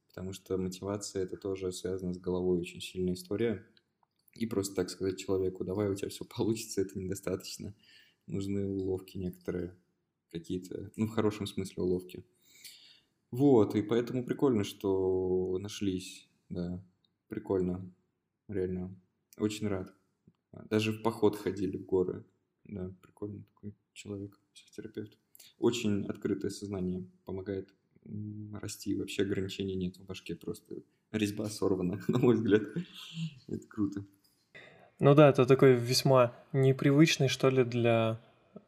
[0.09, 3.65] Потому что мотивация это тоже связано с головой очень сильная история
[4.33, 7.75] и просто так сказать человеку, давай у тебя все получится, это недостаточно.
[8.25, 9.75] Нужны уловки некоторые,
[10.31, 12.25] какие-то, ну, в хорошем смысле уловки.
[13.31, 16.83] Вот, и поэтому прикольно, что нашлись, да,
[17.27, 17.93] прикольно,
[18.47, 18.95] реально,
[19.37, 19.96] очень рад.
[20.69, 22.25] Даже в поход ходили в горы,
[22.65, 25.17] да, прикольно такой человек, психотерапевт.
[25.59, 27.73] Очень открытое сознание помогает
[28.53, 30.75] расти, вообще ограничений нет в башке, просто
[31.11, 32.63] резьба сорвана, на мой взгляд.
[33.47, 34.05] Это круто.
[34.99, 38.19] Ну да, это такой весьма непривычный, что ли, для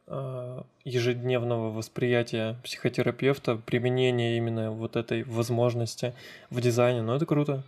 [0.06, 6.14] э, ежедневного восприятия психотерапевта, применение именно вот этой возможности
[6.50, 7.02] в дизайне.
[7.02, 7.64] Ну это круто.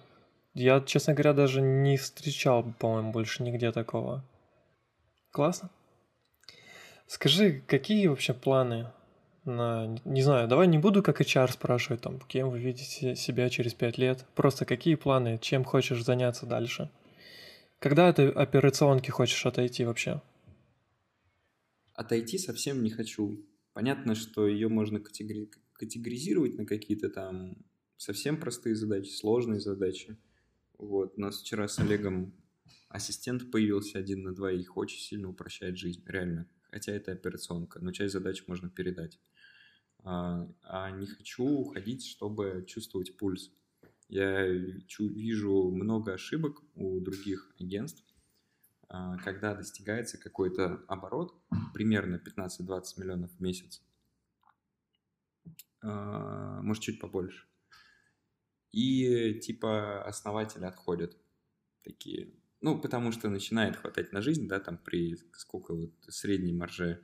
[0.54, 4.24] Я, честно говоря, даже не встречал, по-моему, больше нигде такого.
[5.30, 5.70] Классно.
[7.06, 8.88] Скажи, какие вообще планы
[9.44, 9.98] на...
[10.04, 13.96] Не знаю, давай не буду как HR спрашивать, там, кем вы видите себя через пять
[13.96, 14.26] лет.
[14.34, 16.90] Просто какие планы, чем хочешь заняться дальше?
[17.78, 20.20] Когда от операционки хочешь отойти вообще?
[21.94, 23.44] Отойти совсем не хочу.
[23.72, 27.56] Понятно, что ее можно категори- категоризировать на какие-то там
[27.96, 30.16] совсем простые задачи, сложные задачи.
[30.82, 31.16] Вот.
[31.16, 32.34] У нас вчера с Олегом
[32.88, 36.48] ассистент появился один на двоих, очень сильно упрощает жизнь, реально.
[36.72, 39.20] Хотя это операционка, но часть задач можно передать.
[40.00, 43.52] А, а не хочу уходить, чтобы чувствовать пульс.
[44.08, 48.04] Я вижу много ошибок у других агентств,
[48.88, 51.32] а, когда достигается какой-то оборот,
[51.72, 53.84] примерно 15-20 миллионов в месяц,
[55.80, 57.46] а, может, чуть побольше.
[58.72, 61.16] И типа основатели отходят
[61.82, 62.32] такие.
[62.60, 67.02] Ну, потому что начинает хватать на жизнь, да, там при сколько вот средней марже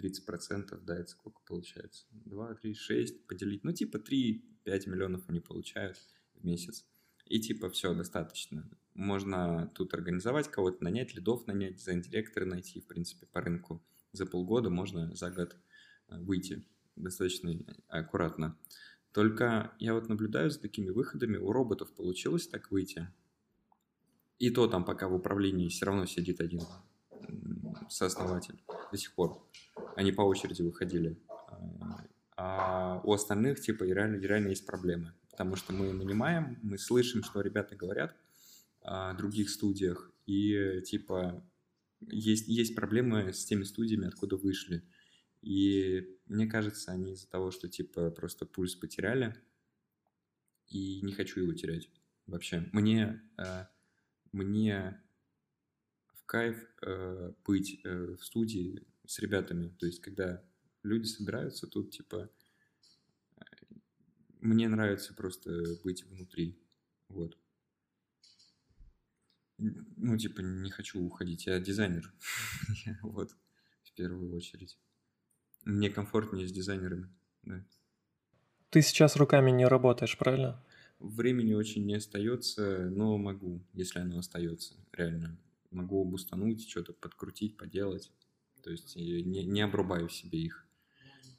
[0.00, 2.06] 30%, да, это сколько получается?
[2.10, 4.40] 2, 3, 6 поделить, ну, типа 3-5
[4.88, 5.98] миллионов они получают
[6.34, 6.86] в месяц.
[7.26, 8.68] И типа все, достаточно.
[8.94, 13.84] Можно тут организовать кого-то, нанять, лидов нанять, дизайн-директора найти, в принципе, по рынку.
[14.12, 15.56] За полгода можно за год
[16.08, 17.52] э, выйти достаточно
[17.88, 18.56] аккуратно.
[19.14, 23.06] Только я вот наблюдаю за такими выходами, у роботов получилось так выйти.
[24.40, 26.62] И то там пока в управлении все равно сидит один
[27.88, 29.40] сооснователь до сих пор.
[29.94, 31.16] Они по очереди выходили.
[31.28, 32.04] А,
[32.36, 35.14] а у остальных типа реально, реально есть проблемы.
[35.30, 38.16] Потому что мы нанимаем, мы слышим, что ребята говорят,
[38.80, 41.40] о других студиях, и типа
[42.00, 44.82] есть, есть проблемы с теми студиями, откуда вышли.
[45.40, 49.34] И мне кажется, они из-за того, что типа просто пульс потеряли,
[50.68, 51.90] и не хочу его терять
[52.26, 52.68] вообще.
[52.72, 53.66] Мне, э,
[54.32, 55.00] мне
[56.14, 59.68] в кайф э, быть э, в студии с ребятами.
[59.78, 60.42] То есть, когда
[60.82, 62.30] люди собираются, тут типа
[64.40, 66.58] мне нравится просто быть внутри.
[67.08, 67.38] Вот
[69.58, 72.12] ну, типа, не хочу уходить, я дизайнер.
[73.02, 73.32] вот,
[73.82, 74.78] в первую очередь.
[75.64, 77.08] Мне комфортнее с дизайнерами,
[77.42, 77.64] да.
[78.70, 80.62] Ты сейчас руками не работаешь, правильно?
[80.98, 85.38] Времени очень не остается, но могу, если оно остается, реально.
[85.70, 88.10] Могу обустануть, что-то подкрутить, поделать.
[88.62, 90.66] То есть не, не обрубаю себе их.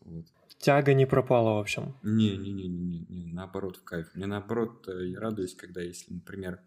[0.01, 0.25] Вот.
[0.59, 1.95] Тяга не пропала, в общем.
[2.03, 4.13] Не-не-не, не, наоборот, в кайф.
[4.13, 6.61] Мне наоборот, э, я радуюсь, когда, если, например,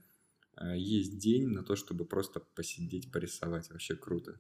[0.56, 3.70] а, есть день на то, чтобы просто посидеть, порисовать.
[3.70, 4.38] Вообще круто.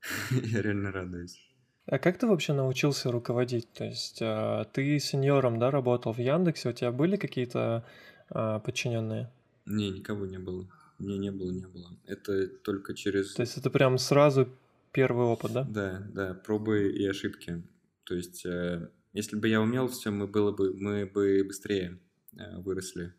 [0.30, 1.38] Я реально радуюсь.
[1.86, 3.72] А как ты вообще научился руководить?
[3.72, 7.84] То есть а, ты сеньором, да, работал в Яндексе, у тебя были какие-то
[8.28, 9.30] а, подчиненные?
[9.66, 10.66] Не, никого не было.
[10.98, 11.90] Не, не было, не было.
[12.06, 13.34] Это только через...
[13.34, 14.48] То есть это прям сразу
[14.92, 15.64] первый опыт, да?
[15.64, 17.62] Да, да, пробы и ошибки.
[18.04, 21.98] То есть э, если бы я умел все, мы, было бы, мы бы быстрее
[22.36, 23.12] э, выросли.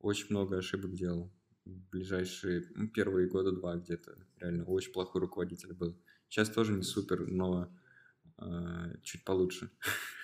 [0.00, 1.32] Очень много ошибок делал
[1.64, 4.16] ближайшие ну, первые года два где-то.
[4.38, 5.96] Реально очень плохой руководитель был.
[6.28, 7.68] Сейчас тоже не супер, но
[9.02, 9.70] чуть получше,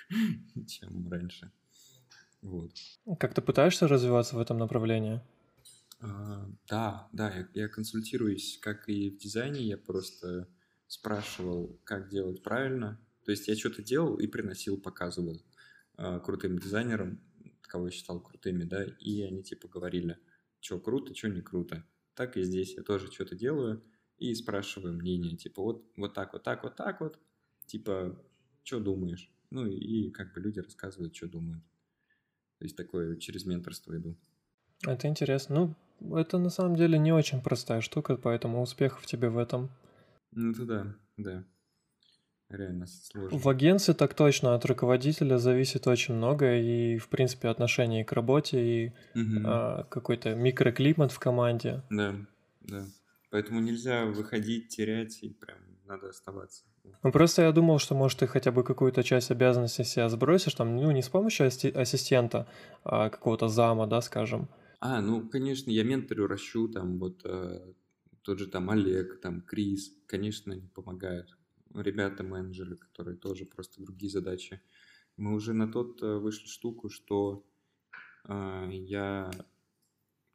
[0.67, 1.53] чем раньше.
[2.41, 2.73] Вот.
[3.19, 5.21] Как ты пытаешься развиваться в этом направлении?
[6.01, 10.49] Uh, да, да, я, я консультируюсь, как и в дизайне, я просто
[10.87, 13.01] спрашивал, как делать правильно.
[13.25, 15.43] То есть я что-то делал и приносил, показывал
[15.97, 17.21] uh, крутым дизайнерам,
[17.63, 20.19] кого я считал крутыми, да, и они типа говорили,
[20.61, 21.85] что круто, что не круто.
[22.15, 23.85] Так и здесь я тоже что-то делаю
[24.19, 27.19] и спрашиваю мнение, типа вот, вот так, вот так, вот так вот,
[27.69, 28.17] типа,
[28.65, 29.31] что думаешь?
[29.51, 31.63] Ну и как бы люди рассказывают, что думают.
[32.59, 34.17] То есть такое через менторство иду.
[34.85, 35.75] Это интересно.
[36.01, 39.71] Ну, это на самом деле не очень простая штука, поэтому успехов тебе в этом.
[40.33, 41.45] Ну, это да, да
[42.51, 43.39] реально сложно.
[43.39, 48.61] В агентстве так точно от руководителя зависит очень много, и, в принципе, отношение к работе,
[48.61, 49.43] и угу.
[49.45, 51.83] а, какой-то микроклимат в команде.
[51.91, 52.15] Да,
[52.63, 52.87] да.
[53.31, 56.65] Поэтому нельзя выходить, терять, и прям надо оставаться.
[57.03, 60.77] Ну, просто я думал, что, может, ты хотя бы какую-то часть обязанностей себя сбросишь, там,
[60.77, 62.47] ну, не с помощью ассистента,
[62.85, 64.49] а какого-то зама, да, скажем.
[64.81, 67.73] А, ну, конечно, я менторю ращу, там, вот э,
[68.23, 71.37] тот же там Олег, там, Крис, конечно, они помогают
[71.75, 74.61] ребята-менеджеры, которые тоже просто другие задачи.
[75.17, 77.45] Мы уже на тот э, вышли штуку, что
[78.29, 79.31] э, я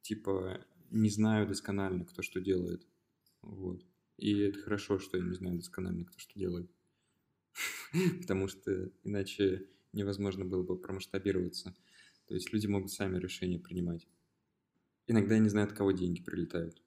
[0.02, 0.60] типа
[0.92, 2.86] не знаю досконально, кто что делает.
[3.42, 3.82] Вот.
[4.18, 6.70] И это хорошо, что я не знаю досконально, кто что делает.
[8.22, 11.76] Потому что иначе невозможно было бы промасштабироваться.
[12.28, 14.08] То есть люди могут сами решения принимать.
[15.08, 16.82] Иногда я не знаю, от кого деньги прилетают.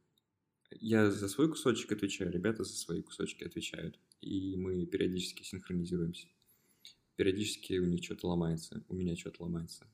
[0.70, 6.28] Я за свой кусочек отвечаю, ребята за свои кусочки отвечают и мы периодически синхронизируемся.
[7.16, 9.86] Периодически у них что-то ломается, у меня что-то ломается.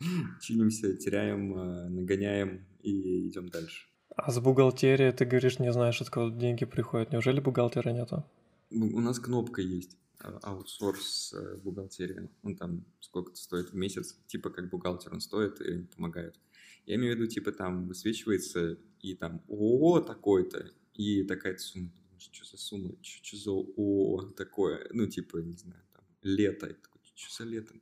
[0.40, 3.89] Чинимся, теряем, а, нагоняем и идем дальше.
[4.16, 7.12] А с бухгалтерией ты говоришь, не знаешь, откуда деньги приходят.
[7.12, 8.24] Неужели бухгалтера нету?
[8.70, 9.96] У нас кнопка есть
[10.42, 12.28] аутсорс э, бухгалтерии.
[12.42, 16.38] Он там сколько-то стоит в месяц, типа как бухгалтер он стоит и помогает.
[16.86, 21.90] Я имею в виду, типа там высвечивается и там ООО такой-то, и такая-то сумма.
[22.18, 22.96] Что за сумма?
[23.02, 24.86] Что за ООО такое?
[24.92, 26.76] Ну, типа, не знаю, там, лето.
[27.14, 27.74] Что за лето?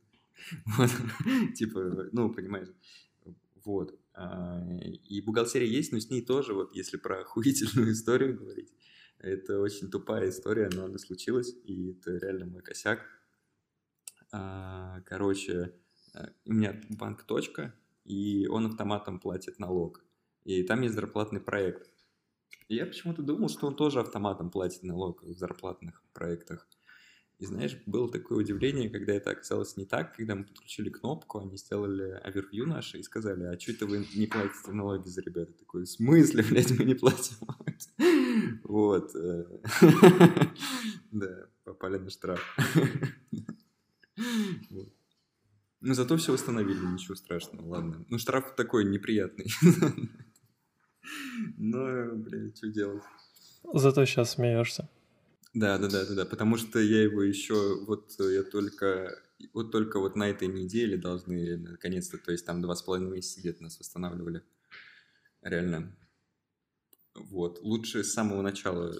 [1.55, 2.69] Типа, ну, понимаешь.
[3.65, 3.98] Вот.
[4.19, 8.73] А, и бухгалтерия есть, но с ней тоже, вот если про охуительную историю говорить,
[9.17, 12.99] это очень тупая история, но она случилась, и это реально мой косяк.
[14.33, 15.73] А, короче,
[16.13, 20.03] э, у меня банк точка, и он автоматом платит налог.
[20.43, 21.89] И там есть зарплатный проект.
[22.67, 26.67] Я почему-то думал, что он тоже автоматом платит налог в зарплатных проектах.
[27.39, 31.55] И знаешь, было такое удивление, когда это оказалось не так, когда мы подключили кнопку, они
[31.55, 35.53] сделали овервью наши и сказали, а что это вы не платите налоги за ребята?
[35.53, 37.37] Такой, в смысле, блядь, мы не платим?
[38.63, 39.15] Вот.
[39.15, 39.45] Э,
[41.11, 42.41] да, попали на штраф.
[45.81, 48.05] Ну, зато все восстановили, ничего страшного, ладно.
[48.09, 49.45] Ну, штраф такой неприятный.
[51.57, 53.01] Но, блядь, что делать?
[53.73, 54.89] Зато сейчас смеешься.
[55.53, 59.19] Да, да, да, да, да, потому что я его еще, вот э, я только,
[59.53, 63.39] вот только вот на этой неделе должны, наконец-то, то есть там два с половиной месяца
[63.39, 64.43] где-то нас восстанавливали.
[65.41, 65.97] Реально.
[67.15, 67.59] Вот.
[67.61, 68.95] Лучше с самого начала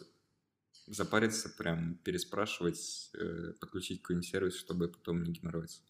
[0.87, 5.81] запариться, прям переспрашивать, э, подключить какой-нибудь сервис, чтобы потом не геморроиться.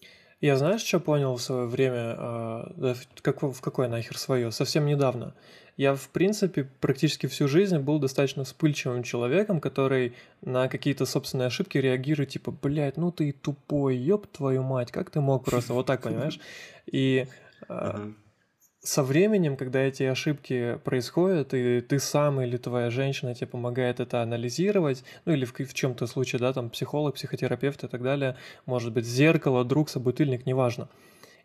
[0.42, 5.34] Я знаешь, что понял в свое время, э, как, в какое нахер свое, совсем недавно.
[5.76, 11.78] Я, в принципе, практически всю жизнь был достаточно вспыльчивым человеком, который на какие-то собственные ошибки
[11.78, 16.02] реагирует, типа, блядь, ну ты тупой, ёб твою мать, как ты мог просто, вот так,
[16.02, 16.40] понимаешь?
[16.86, 17.28] И
[17.68, 18.12] э,
[18.82, 24.22] со временем, когда эти ошибки происходят, и ты сам или твоя женщина тебе помогает это
[24.22, 28.94] анализировать, ну или в, в чем-то случае, да, там психолог, психотерапевт и так далее, может
[28.94, 30.88] быть, зеркало, друг, собутыльник, неважно.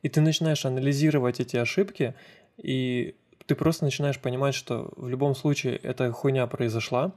[0.02, 2.14] И ты начинаешь анализировать эти ошибки,
[2.56, 3.16] и
[3.46, 7.12] ты просто начинаешь понимать, что в любом случае эта хуйня произошла,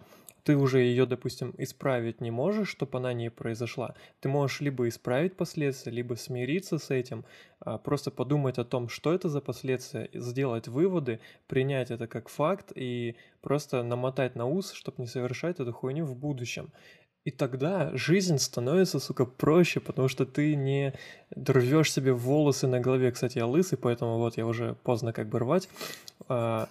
[0.48, 3.96] ты уже ее, допустим, исправить не можешь, чтобы она не произошла.
[4.22, 7.26] Ты можешь либо исправить последствия, либо смириться с этим,
[7.60, 12.72] а, просто подумать о том, что это за последствия, сделать выводы, принять это как факт
[12.76, 16.72] и просто намотать на ус, чтобы не совершать эту хуйню в будущем.
[17.26, 20.94] И тогда жизнь становится, сука, проще, потому что ты не
[21.36, 23.12] рвешь себе волосы на голове.
[23.12, 25.68] Кстати, я лысый, поэтому вот я уже поздно как бы рвать.
[26.30, 26.70] А,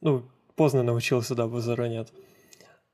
[0.00, 0.22] ну,
[0.54, 2.06] поздно научился, да, заранее.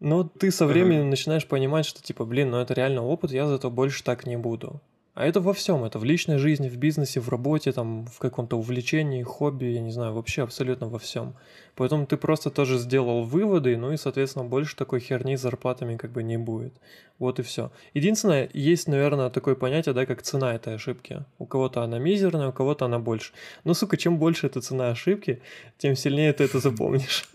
[0.00, 3.70] Но ты со временем начинаешь понимать, что типа, блин, ну это реально опыт, я зато
[3.70, 4.80] больше так не буду.
[5.18, 8.56] А это во всем, это в личной жизни, в бизнесе, в работе, там, в каком-то
[8.56, 11.34] увлечении, хобби, я не знаю, вообще абсолютно во всем.
[11.74, 16.12] Поэтому ты просто тоже сделал выводы, ну и, соответственно, больше такой херни с зарплатами как
[16.12, 16.72] бы не будет.
[17.18, 17.72] Вот и все.
[17.94, 21.24] Единственное, есть, наверное, такое понятие, да, как цена этой ошибки.
[21.38, 23.32] У кого-то она мизерная, у кого-то она больше.
[23.64, 25.42] Но, сука, чем больше эта цена ошибки,
[25.78, 27.28] тем сильнее ты это запомнишь.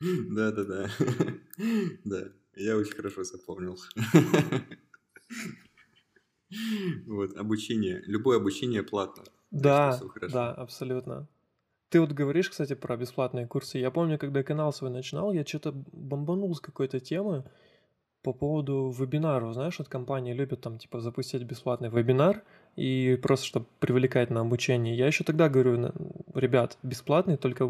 [0.30, 0.90] Да-да-да.
[2.04, 3.78] Да, я очень хорошо запомнил.
[7.06, 8.02] Вот, обучение.
[8.06, 9.22] Любое обучение платно.
[9.50, 10.00] Да,
[10.32, 11.28] да, абсолютно.
[11.90, 13.78] Ты вот говоришь, кстати, про бесплатные курсы.
[13.78, 17.44] Я помню, когда канал свой начинал, я что-то бомбанул с какой-то темы
[18.22, 19.54] по поводу вебинаров.
[19.54, 22.42] Знаешь, вот компании любят там, типа, запустить бесплатный вебинар
[22.76, 24.96] и просто, чтобы привлекать на обучение.
[24.96, 25.92] Я еще тогда говорю,
[26.34, 27.68] ребят, бесплатный, только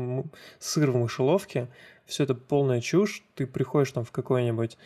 [0.58, 1.68] сыр в мышеловке,
[2.06, 3.22] все это полная чушь.
[3.34, 4.76] Ты приходишь там в какой-нибудь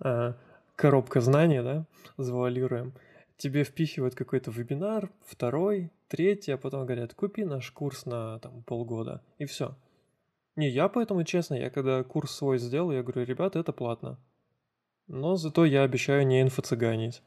[0.00, 0.34] э,
[0.76, 1.84] коробка знаний, да,
[2.18, 2.92] завуалируем,
[3.36, 9.22] тебе впихивают какой-то вебинар, второй, третий, а потом говорят, купи наш курс на там, полгода,
[9.38, 9.74] и все.
[10.56, 14.18] Не, я поэтому, честно, я когда курс свой сделал, я говорю, ребята, это платно.
[15.08, 17.22] Но зато я обещаю не инфо-цыганить.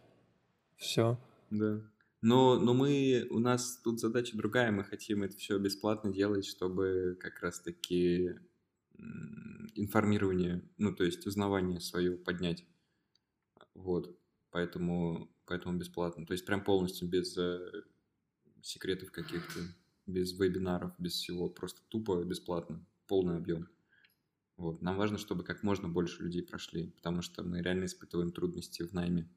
[0.76, 1.18] Все.
[1.50, 1.82] Да.
[2.22, 7.18] Но, но мы, у нас тут задача другая, мы хотим это все бесплатно делать, чтобы
[7.20, 8.32] как раз-таки
[9.76, 12.65] информирование, ну, то есть узнавание свое поднять.
[13.74, 14.19] Вот.
[14.52, 16.25] Поэтому поэтому бесплатно.
[16.25, 17.84] То есть прям полностью без э,
[18.62, 19.60] секретов каких-то,
[20.06, 23.67] без вебинаров, без всего, просто тупо бесплатно, полный объем.
[24.60, 24.82] Вот.
[24.82, 28.92] Нам важно, чтобы как можно больше людей прошли, потому что мы реально испытываем трудности в
[28.92, 29.30] найме.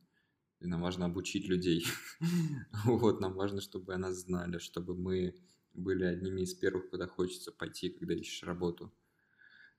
[0.58, 1.86] И нам важно обучить людей.
[2.84, 5.36] вот, нам важно, чтобы о нас знали, чтобы мы
[5.74, 8.92] были одними из первых, куда хочется пойти, когда ищешь работу.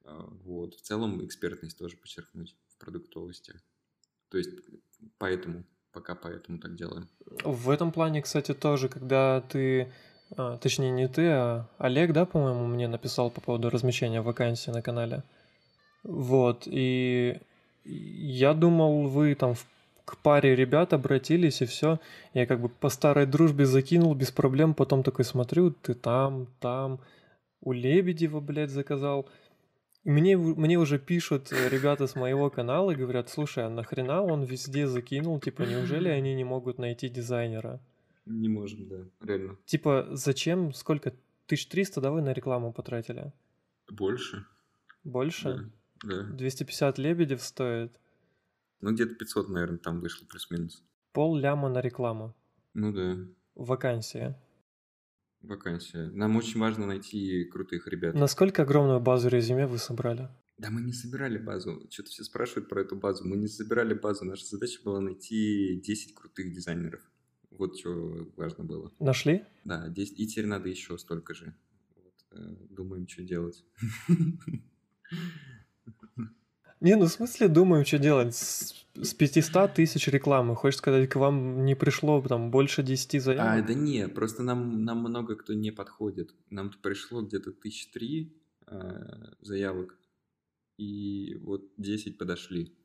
[0.05, 0.75] А, вот.
[0.75, 3.59] В целом экспертность тоже подчеркнуть в продуктовости.
[4.29, 4.51] То есть
[5.17, 7.09] поэтому пока поэтому так делаем.
[7.43, 9.91] В этом плане, кстати, тоже, когда ты,
[10.37, 14.81] а, точнее не ты, а Олег, да, по-моему, мне написал по поводу размещения вакансий на
[14.81, 15.23] канале.
[16.03, 17.39] Вот, и
[17.85, 19.65] я думал, вы там в
[20.05, 21.99] к паре ребят обратились, и все.
[22.33, 26.99] Я как бы по старой дружбе закинул без проблем, потом такой смотрю, ты там, там,
[27.61, 29.29] у Лебедева, блядь, заказал.
[30.03, 34.43] Мне, мне уже пишут э, ребята с моего канала и говорят, слушай, а нахрена он
[34.43, 35.39] везде закинул?
[35.39, 37.79] Типа, неужели они не могут найти дизайнера?
[38.25, 39.57] Не можем, да, реально.
[39.65, 41.09] Типа, зачем, сколько,
[41.47, 43.33] 1300, да, вы на рекламу потратили?
[43.89, 44.45] Больше.
[45.03, 45.71] Больше?
[46.03, 46.23] Да.
[46.23, 46.33] да.
[46.35, 47.99] 250 лебедев стоит?
[48.79, 50.83] Ну, где-то 500, наверное, там вышло плюс-минус.
[51.11, 52.35] Пол ляма на рекламу.
[52.73, 53.17] Ну да.
[53.55, 54.39] Вакансия.
[55.41, 56.09] Вакансия.
[56.13, 58.15] Нам очень важно найти крутых ребят.
[58.15, 60.29] Насколько огромную базу резюме вы собрали?
[60.57, 61.81] Да мы не собирали базу.
[61.89, 63.27] Что-то все спрашивают про эту базу.
[63.27, 64.25] Мы не собирали базу.
[64.25, 67.01] Наша задача была найти 10 крутых дизайнеров.
[67.57, 68.91] Вот что важно было.
[68.99, 69.43] Нашли?
[69.65, 70.19] Да, 10.
[70.19, 71.55] И теперь надо еще столько же.
[71.95, 73.63] Вот, э, думаем, что делать.
[76.83, 78.35] Не, ну в смысле думаем, что делать?
[78.35, 80.53] С, с 500 тысяч рекламы.
[80.53, 83.63] Хочешь сказать, к вам не пришло там больше 10 заявок?
[83.63, 86.35] А, да не, просто нам, нам много кто не подходит.
[86.49, 88.35] Нам пришло где-то тысяч три
[88.67, 88.79] э,
[89.39, 89.97] заявок,
[90.77, 92.75] и вот 10 подошли.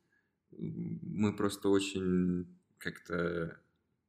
[0.53, 2.47] Мы просто очень
[2.79, 3.61] как-то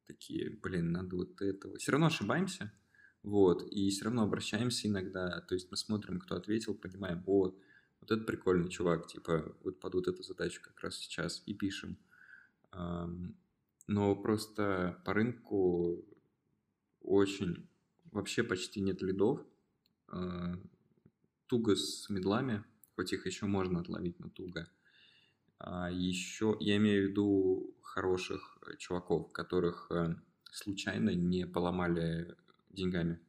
[0.10, 1.78] такие, блин, надо вот этого.
[1.78, 2.74] Все равно ошибаемся,
[3.22, 5.42] вот, и все равно обращаемся иногда.
[5.42, 7.58] То есть мы смотрим, кто ответил, понимаем, вот,
[8.02, 11.98] вот это прикольный чувак, типа, вот под вот эту задачу как раз сейчас и пишем.
[13.88, 16.06] Но просто по рынку
[17.02, 17.70] очень,
[18.12, 19.46] вообще почти нет лидов.
[20.08, 20.56] А,
[21.48, 22.64] туго с медлами,
[22.96, 24.70] хоть их еще можно отловить, но туго.
[25.60, 30.16] А еще, я имею в виду хороших чуваков, которых э,
[30.52, 32.36] случайно не поломали
[32.70, 33.20] деньгами.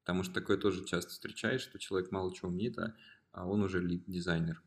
[0.00, 2.94] Потому что такое тоже часто встречаешь, что человек мало чего умеет, а
[3.32, 4.62] а он уже лид-дизайнер.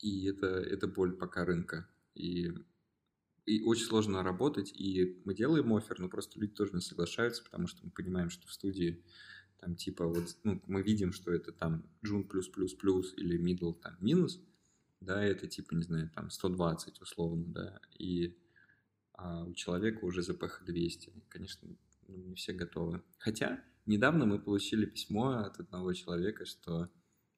[0.00, 1.88] И это, это боль пока рынка.
[2.14, 2.52] И,
[3.46, 7.66] и очень сложно работать, и мы делаем офер, но просто люди тоже не соглашаются, потому
[7.66, 9.04] что мы понимаем, что в студии
[9.58, 13.74] там типа вот, ну, мы видим, что это там джун плюс плюс плюс или middle
[13.74, 14.40] там минус,
[15.00, 18.36] да, это типа, не знаю, там 120 условно, да, и
[19.18, 21.12] а у человека уже ЗПХ 200.
[21.28, 21.68] Конечно,
[22.06, 23.02] ну, не все готовы.
[23.18, 26.88] Хотя недавно мы получили письмо от одного человека, что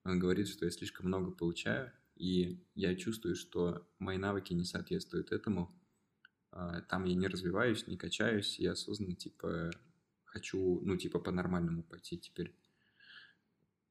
[0.05, 5.33] он говорит, что я слишком много получаю, и я чувствую, что мои навыки не соответствуют
[5.33, 5.75] этому.
[6.51, 9.71] А, там я не развиваюсь, не качаюсь, я осознанно, типа,
[10.25, 12.55] хочу, ну, типа, по-нормальному пойти теперь.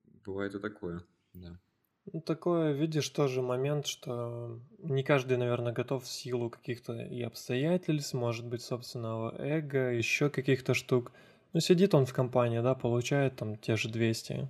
[0.04, 1.04] Бывает и такое,
[1.34, 1.60] да.
[2.12, 8.14] Ну, такое, видишь, тоже момент, что не каждый, наверное, готов в силу каких-то и обстоятельств,
[8.14, 11.12] может быть, собственного эго, еще каких-то штук.
[11.54, 14.48] Ну, сидит он в компании, да, получает там те же 200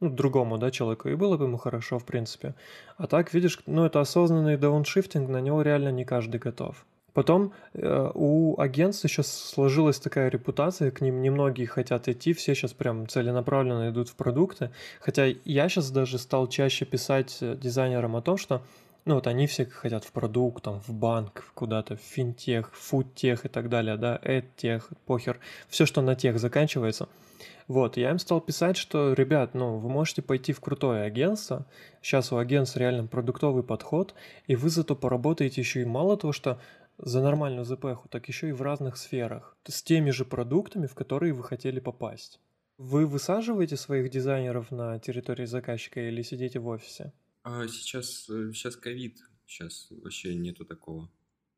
[0.00, 2.54] ну, другому, да, человеку, и было бы ему хорошо, в принципе.
[2.96, 6.84] А так, видишь, ну, это осознанный дауншифтинг, на него реально не каждый готов.
[7.14, 12.72] Потом э, у агентств еще сложилась такая репутация, к ним немногие хотят идти, все сейчас
[12.72, 14.70] прям целенаправленно идут в продукты.
[15.00, 18.62] Хотя я сейчас даже стал чаще писать э, дизайнерам о том, что
[19.04, 23.48] ну вот они все хотят в продукт, там, в банк, куда-то, в финтех, фудтех и
[23.48, 25.38] так далее, да, эдтех, похер,
[25.68, 27.08] все, что на тех заканчивается–
[27.66, 31.64] вот, я им стал писать, что, ребят, ну, вы можете пойти в крутое агентство,
[32.02, 34.14] сейчас у агентства реально продуктовый подход,
[34.46, 36.60] и вы зато поработаете еще и мало того, что
[36.98, 41.32] за нормальную ЗПХу, так еще и в разных сферах, с теми же продуктами, в которые
[41.32, 42.40] вы хотели попасть.
[42.78, 47.12] Вы высаживаете своих дизайнеров на территории заказчика или сидите в офисе?
[47.42, 51.10] А сейчас, э, сейчас ковид, сейчас вообще нету такого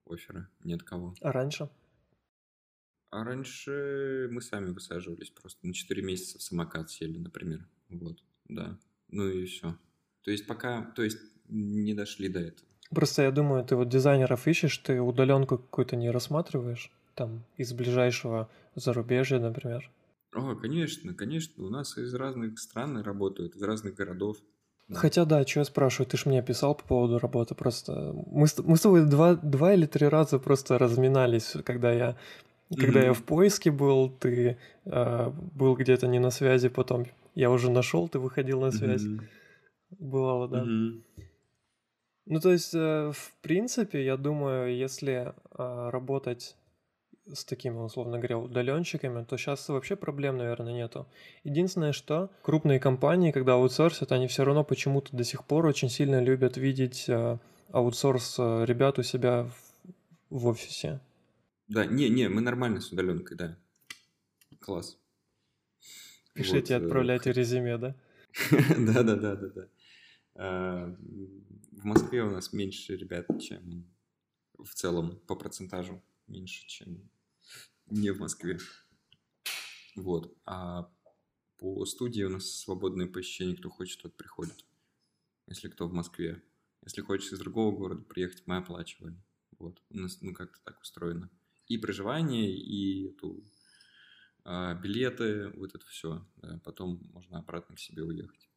[0.05, 1.15] оффера, нет кого.
[1.21, 1.71] А раньше?
[3.11, 7.67] А раньше мы сами высаживались, просто на 4 месяца в самокат сели, например.
[7.89, 8.79] Вот, да.
[9.09, 9.79] Ну и все.
[10.23, 11.19] То есть пока, то есть
[11.49, 12.66] не дошли до этого.
[12.91, 18.49] Просто я думаю, ты вот дизайнеров ищешь, ты удаленку какую-то не рассматриваешь, там, из ближайшего
[18.75, 19.91] зарубежья, например.
[20.35, 21.65] О, конечно, конечно.
[21.65, 24.37] У нас из разных стран работают, из разных городов.
[24.89, 25.01] Да.
[25.01, 28.77] Хотя да, что я спрашиваю, ты же мне писал по поводу работы, просто мы, мы
[28.77, 32.17] с тобой два, два или три раза просто разминались, когда я
[32.77, 33.07] когда mm-hmm.
[33.07, 38.09] я в поиске был, ты э, был где-то не на связи, потом я уже нашел,
[38.09, 39.05] ты выходил на связь.
[39.05, 39.25] Mm-hmm.
[40.01, 40.65] Бывало, да.
[40.65, 41.03] Mm-hmm.
[42.27, 46.57] Ну, то есть, э, в принципе, я думаю, если э, работать
[47.33, 51.07] с такими, условно говоря, удаленщиками, то сейчас вообще проблем, наверное, нету.
[51.45, 56.23] Единственное, что крупные компании, когда аутсорсят, они все равно почему-то до сих пор очень сильно
[56.23, 57.39] любят видеть э,
[57.71, 59.51] аутсорс э, ребят у себя
[60.31, 61.01] в, офисе.
[61.69, 63.57] Да, не, не, мы нормально с удаленкой, да.
[64.61, 64.99] Класс.
[66.33, 67.95] Пишите, вот, отправляйте резюме, да?
[68.79, 70.97] Да, да, да, да, да.
[71.87, 73.89] Москве у нас меньше ребят, чем
[74.59, 77.09] в целом по процентажу меньше, чем
[77.87, 78.59] не в Москве.
[79.95, 80.37] Вот.
[80.45, 80.91] А
[81.59, 84.65] по студии у нас свободное посещение, кто хочет, тот приходит.
[85.47, 86.43] Если кто в Москве.
[86.85, 89.23] Если хочешь из другого города приехать, мы оплачиваем.
[89.59, 89.81] Вот.
[89.91, 91.31] У нас, ну, как-то так устроено.
[91.67, 93.43] И проживание, и эту,
[94.45, 96.27] а, билеты, вот это все.
[96.37, 96.61] Да.
[96.65, 98.51] Потом можно обратно к себе уехать.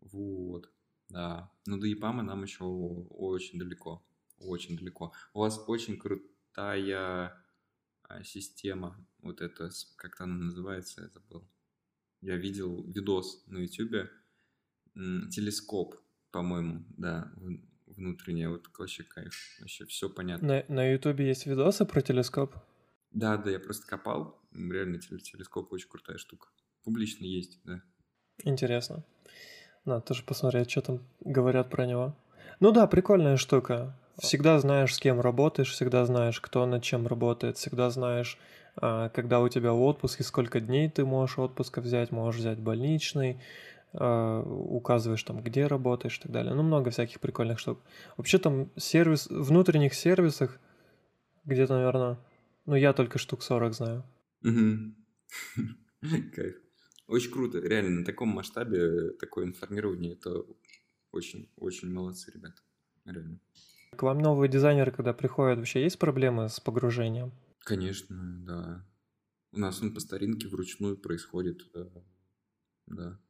[0.00, 0.70] Вот.
[1.12, 1.50] Да.
[1.66, 4.02] Ну, до Ипама нам еще очень далеко.
[4.38, 5.12] Очень далеко.
[5.34, 7.36] У вас очень крутая
[8.02, 8.96] а, система.
[9.20, 11.46] Вот это, как-то она называется, я забыл.
[12.22, 14.08] Я видел видос на YouTube.
[14.94, 15.96] Телескоп,
[16.30, 17.32] по-моему, да,
[17.86, 18.48] внутренняя.
[18.48, 19.34] Вот вообще кайф.
[19.60, 20.64] Вообще все понятно.
[20.68, 22.54] На, YouTube есть видосы про телескоп?
[23.10, 24.40] Да, да, я просто копал.
[24.52, 26.48] Реально телескоп очень крутая штука.
[26.84, 27.82] Публично есть, да.
[28.44, 29.04] Интересно.
[29.84, 32.14] Надо тоже посмотреть, что там говорят про него.
[32.60, 33.96] Ну да, прикольная штука.
[34.18, 38.38] Всегда знаешь, с кем работаешь, всегда знаешь, кто над чем работает, всегда знаешь,
[38.76, 43.40] а, когда у тебя отпуск и сколько дней ты можешь отпуска взять, можешь взять больничный,
[43.94, 46.54] а, указываешь там, где работаешь и так далее.
[46.54, 47.80] Ну, много всяких прикольных штук.
[48.16, 50.60] Вообще там сервис, внутренних сервисах
[51.44, 52.18] где-то, наверное,
[52.66, 54.04] ну, я только штук 40 знаю.
[56.00, 56.61] Кайф.
[57.12, 57.58] Очень круто.
[57.58, 60.46] Реально, на таком масштабе такое информирование, это
[61.10, 62.62] очень-очень молодцы, ребята.
[63.04, 63.38] Реально.
[63.90, 67.32] К вам новые дизайнеры, когда приходят, вообще есть проблемы с погружением?
[67.58, 68.88] Конечно, да.
[69.52, 71.70] У нас он по старинке вручную происходит.
[71.74, 71.86] Да.
[72.86, 73.20] да.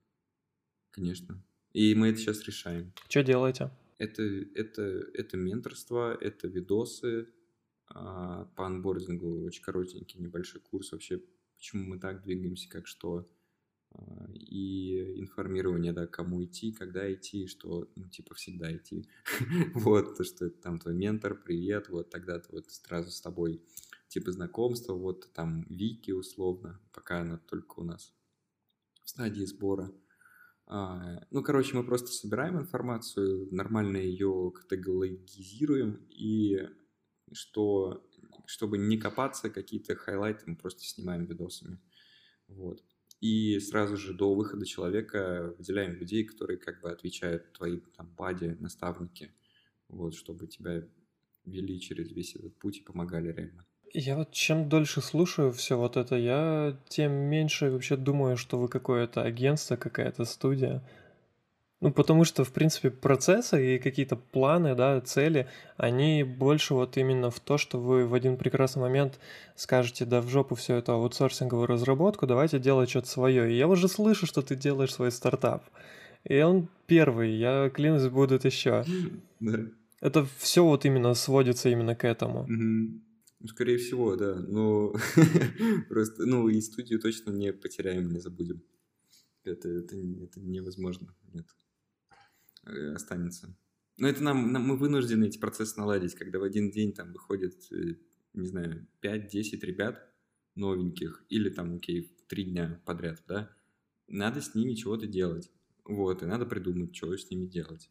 [0.92, 1.42] Конечно.
[1.72, 2.92] И мы это сейчас решаем.
[3.08, 3.72] Что делаете?
[3.98, 7.26] Это, это, это менторство, это видосы
[7.88, 11.20] а, по анбордингу, очень коротенький небольшой курс вообще,
[11.56, 13.28] почему мы так двигаемся, как что
[14.34, 19.08] и информирование, да, кому идти, когда идти, что, ну, типа, всегда идти.
[19.74, 23.62] вот, то, что это там твой ментор, привет, вот тогда-то вот сразу с тобой,
[24.08, 28.12] типа, знакомство, вот там Вики условно, пока она только у нас
[29.04, 29.92] в стадии сбора.
[30.66, 36.68] А, ну, короче, мы просто собираем информацию, нормально ее категоризируем, и
[37.32, 38.06] что,
[38.46, 41.78] чтобы не копаться, какие-то хайлайты мы просто снимаем видосами.
[42.48, 42.82] Вот
[43.22, 48.56] и сразу же до выхода человека выделяем людей, которые как бы отвечают твои там бади,
[48.58, 49.32] наставники,
[49.88, 50.82] вот, чтобы тебя
[51.44, 53.64] вели через весь этот путь и помогали реально.
[53.94, 58.68] Я вот чем дольше слушаю все вот это, я тем меньше вообще думаю, что вы
[58.68, 60.82] какое-то агентство, какая-то студия.
[61.82, 67.28] Ну, потому что, в принципе, процессы и какие-то планы, да, цели, они больше вот именно
[67.32, 69.18] в то, что вы в один прекрасный момент
[69.56, 73.50] скажете, да в жопу всю эту аутсорсинговую разработку, давайте делать что-то свое.
[73.50, 75.64] И я уже слышу, что ты делаешь свой стартап.
[76.22, 78.84] И он первый, я клянусь, будет еще.
[80.00, 82.46] Это все вот именно сводится именно к этому.
[83.44, 84.36] Скорее всего, да.
[84.36, 84.94] Но
[85.88, 88.62] просто, ну, и студию точно не потеряем, не забудем.
[89.42, 91.46] Это, это, это невозможно, нет.
[92.64, 93.56] Э, останется.
[93.98, 97.70] Но это нам, нам, мы вынуждены эти процессы наладить, когда в один день там выходит,
[97.72, 97.96] э,
[98.34, 100.08] не знаю, 5-10 ребят
[100.54, 103.50] новеньких, или там, окей, три дня подряд, да,
[104.06, 105.50] надо с ними чего-то делать.
[105.84, 107.90] Вот, и надо придумать, что с ними делать.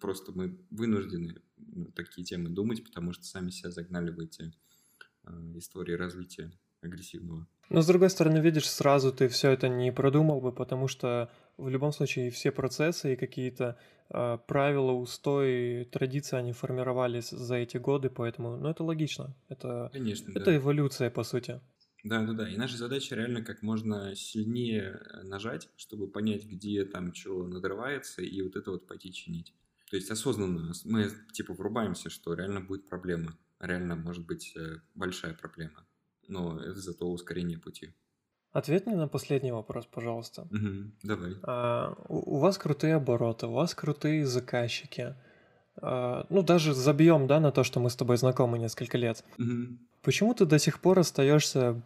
[0.00, 4.52] Просто мы вынуждены ну, такие темы думать, потому что сами себя загнали в эти
[5.24, 7.48] э, истории развития агрессивного.
[7.70, 11.68] Но с другой стороны, видишь, сразу ты все это не продумал бы, потому что в
[11.68, 13.78] любом случае все процессы и какие-то
[14.10, 19.34] э, правила, устои, традиции, они формировались за эти годы, поэтому, ну, это логично.
[19.48, 20.56] Это, Конечно, это да.
[20.56, 21.60] эволюция, по сути.
[22.04, 22.48] Да, да, да.
[22.48, 28.20] И наша задача реально как можно сильнее э, нажать, чтобы понять, где там что надрывается,
[28.20, 29.54] и вот это вот пойти чинить.
[29.90, 33.38] То есть осознанно мы типа врубаемся, что реально будет проблема.
[33.58, 35.83] Реально может быть э, большая проблема.
[36.28, 37.94] Но это зато ускорение пути.
[38.52, 40.42] Ответь мне на последний вопрос, пожалуйста.
[40.42, 41.34] Угу, давай.
[41.42, 45.16] А, у, у вас крутые обороты, у вас крутые заказчики.
[45.82, 49.24] А, ну, даже забьем, да, на то, что мы с тобой знакомы несколько лет.
[49.38, 49.78] Угу.
[50.02, 51.82] Почему ты до сих пор остаешься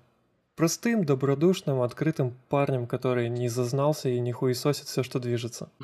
[0.56, 5.70] простым, добродушным, открытым парнем, который не зазнался и не хуесосит все, что движется?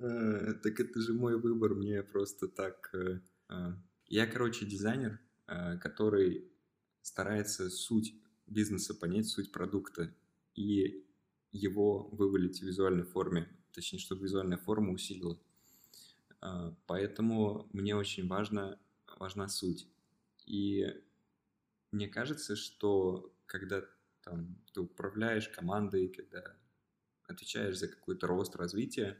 [0.00, 2.88] Э, так это же мой выбор, мне просто так...
[2.94, 3.18] Э,
[3.48, 3.76] а.
[4.06, 5.18] Я, короче, дизайнер,
[5.48, 6.48] э, который
[7.02, 8.14] старается суть
[8.46, 10.14] бизнеса понять суть продукта
[10.54, 11.04] и
[11.52, 15.38] его вывалить в визуальной форме, точнее, чтобы визуальная форма усилила.
[16.40, 18.78] А, поэтому мне очень важно,
[19.18, 19.88] важна суть.
[20.46, 20.86] И
[21.90, 23.82] мне кажется, что когда
[24.22, 26.56] там, ты управляешь командой, когда
[27.26, 29.18] отвечаешь за какой-то рост, развитие,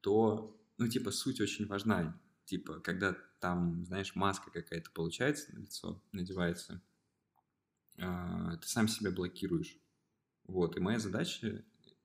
[0.00, 2.20] то, ну, типа, суть очень важна.
[2.44, 6.82] Типа, когда там, знаешь, маска какая-то получается на лицо, надевается,
[7.98, 9.76] а, ты сам себя блокируешь.
[10.44, 11.64] Вот, и моя задача,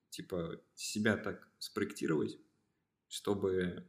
[0.10, 2.38] типа, себя так спроектировать,
[3.08, 3.88] чтобы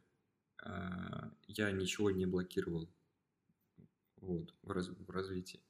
[0.62, 2.90] а, я ничего не блокировал
[4.16, 5.62] вот, в, раз, в развитии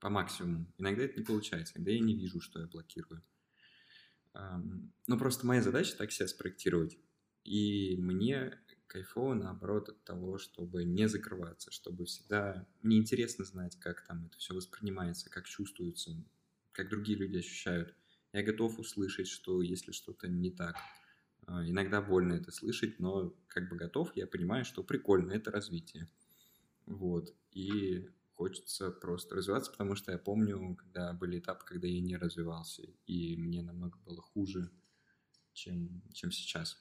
[0.00, 0.72] по максимуму.
[0.78, 3.22] Иногда это не получается, иногда я не вижу, что я блокирую.
[5.06, 6.98] Ну, просто моя задача так себя спроектировать.
[7.44, 12.66] И мне кайфово, наоборот, от того, чтобы не закрываться, чтобы всегда...
[12.82, 16.12] Мне интересно знать, как там это все воспринимается, как чувствуется,
[16.72, 17.94] как другие люди ощущают.
[18.32, 20.76] Я готов услышать, что если что-то не так.
[21.46, 26.10] А, иногда больно это слышать, но как бы готов, я понимаю, что прикольно, это развитие.
[26.86, 27.34] Вот.
[27.52, 32.82] И хочется просто развиваться, потому что я помню, когда были этапы, когда я не развивался,
[33.06, 34.70] и мне намного было хуже,
[35.52, 36.78] чем, чем сейчас.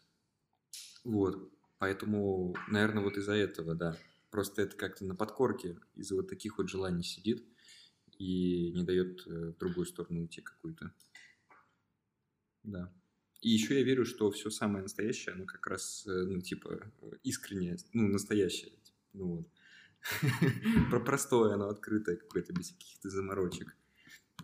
[1.03, 1.54] Вот.
[1.77, 3.97] Поэтому, наверное, вот из-за этого, да.
[4.31, 7.45] Просто это как-то на подкорке из-за вот таких вот желаний сидит
[8.17, 10.93] и не дает э, в другую сторону уйти какую-то.
[12.63, 12.91] Да.
[13.41, 16.91] И еще я верю, что все самое настоящее, оно как раз, э, ну, типа,
[17.23, 18.73] искреннее, ну, настоящее.
[19.13, 19.47] Ну, вот.
[20.89, 23.75] Про простое, оно открытое какое-то, без каких-то заморочек.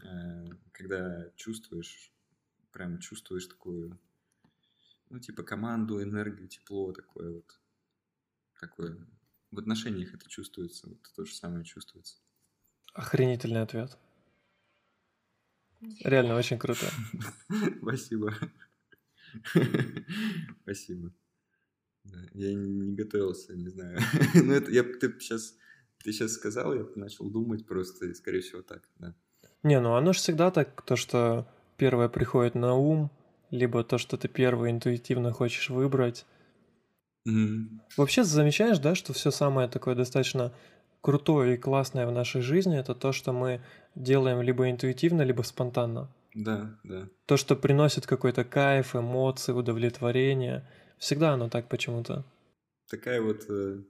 [0.03, 2.11] Э, когда чувствуешь,
[2.71, 3.99] прям чувствуешь такую,
[5.11, 7.59] ну, типа команду, энергию, тепло такое вот.
[8.59, 8.97] Такое.
[9.51, 12.17] В отношениях это чувствуется, вот то же самое чувствуется.
[12.93, 13.97] Охренительный ответ.
[16.03, 16.85] Реально очень круто.
[17.81, 18.33] Спасибо.
[20.63, 21.13] Спасибо.
[22.33, 23.99] Я не готовился, не знаю.
[24.35, 25.55] ну, это я, ты сейчас
[26.03, 29.13] ты сейчас сказал, я начал думать просто, и, скорее всего, так, да.
[29.63, 31.47] Не, ну оно же всегда так, то, что
[31.77, 33.11] первое приходит на ум,
[33.51, 36.25] либо то, что ты первое интуитивно хочешь выбрать.
[37.27, 37.67] Mm-hmm.
[37.97, 40.51] Вообще замечаешь, да, что все самое такое достаточно
[41.01, 43.61] крутое и классное в нашей жизни, это то, что мы
[43.95, 46.09] делаем либо интуитивно, либо спонтанно.
[46.33, 47.07] Да, да.
[47.25, 50.67] То, что приносит какой-то кайф, эмоции, удовлетворение–
[51.01, 52.23] Всегда оно так почему-то.
[52.87, 53.81] Такая вот э,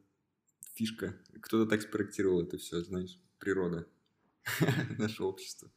[0.76, 1.14] фишка.
[1.41, 3.86] Кто-то так спроектировал это все, знаешь, природа,
[4.97, 5.70] наше общество.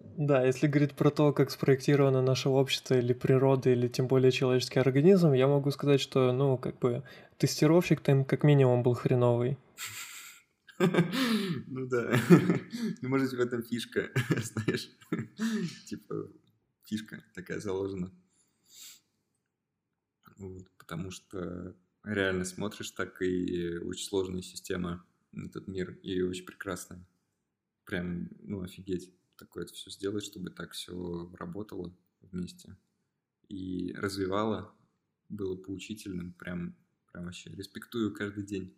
[0.00, 4.80] Да, если говорить про то, как спроектировано наше общество или природа, или тем более человеческий
[4.80, 7.04] организм, я могу сказать, что, ну, как бы,
[7.36, 9.58] тестировщик там как минимум был хреновый.
[11.66, 12.20] Ну да.
[13.02, 14.88] Ну, может, в этом фишка, знаешь.
[15.86, 16.28] Типа,
[16.84, 18.12] фишка такая заложена.
[20.78, 21.74] Потому что
[22.04, 27.04] реально смотришь, так и очень сложная система этот мир, и очень прекрасная.
[27.84, 32.76] Прям, ну, офигеть, такое это все сделать, чтобы так все работало вместе.
[33.48, 34.74] И развивало,
[35.28, 36.76] было поучительным, прям,
[37.12, 38.76] прям вообще респектую каждый день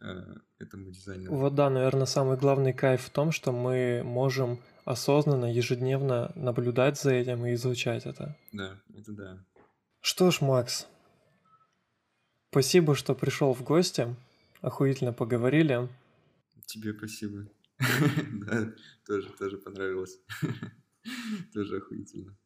[0.00, 1.34] э, этому дизайнеру.
[1.34, 7.12] Вот да, наверное, самый главный кайф в том, что мы можем осознанно, ежедневно наблюдать за
[7.12, 8.36] этим и изучать это.
[8.52, 9.44] Да, это да.
[10.00, 10.86] Что ж, Макс,
[12.50, 14.14] спасибо, что пришел в гости.
[14.60, 15.88] Охуительно поговорили.
[16.66, 17.48] Тебе спасибо.
[18.46, 18.74] Да,
[19.06, 20.20] тоже, тоже понравилось.
[21.52, 22.36] Тоже охуительно.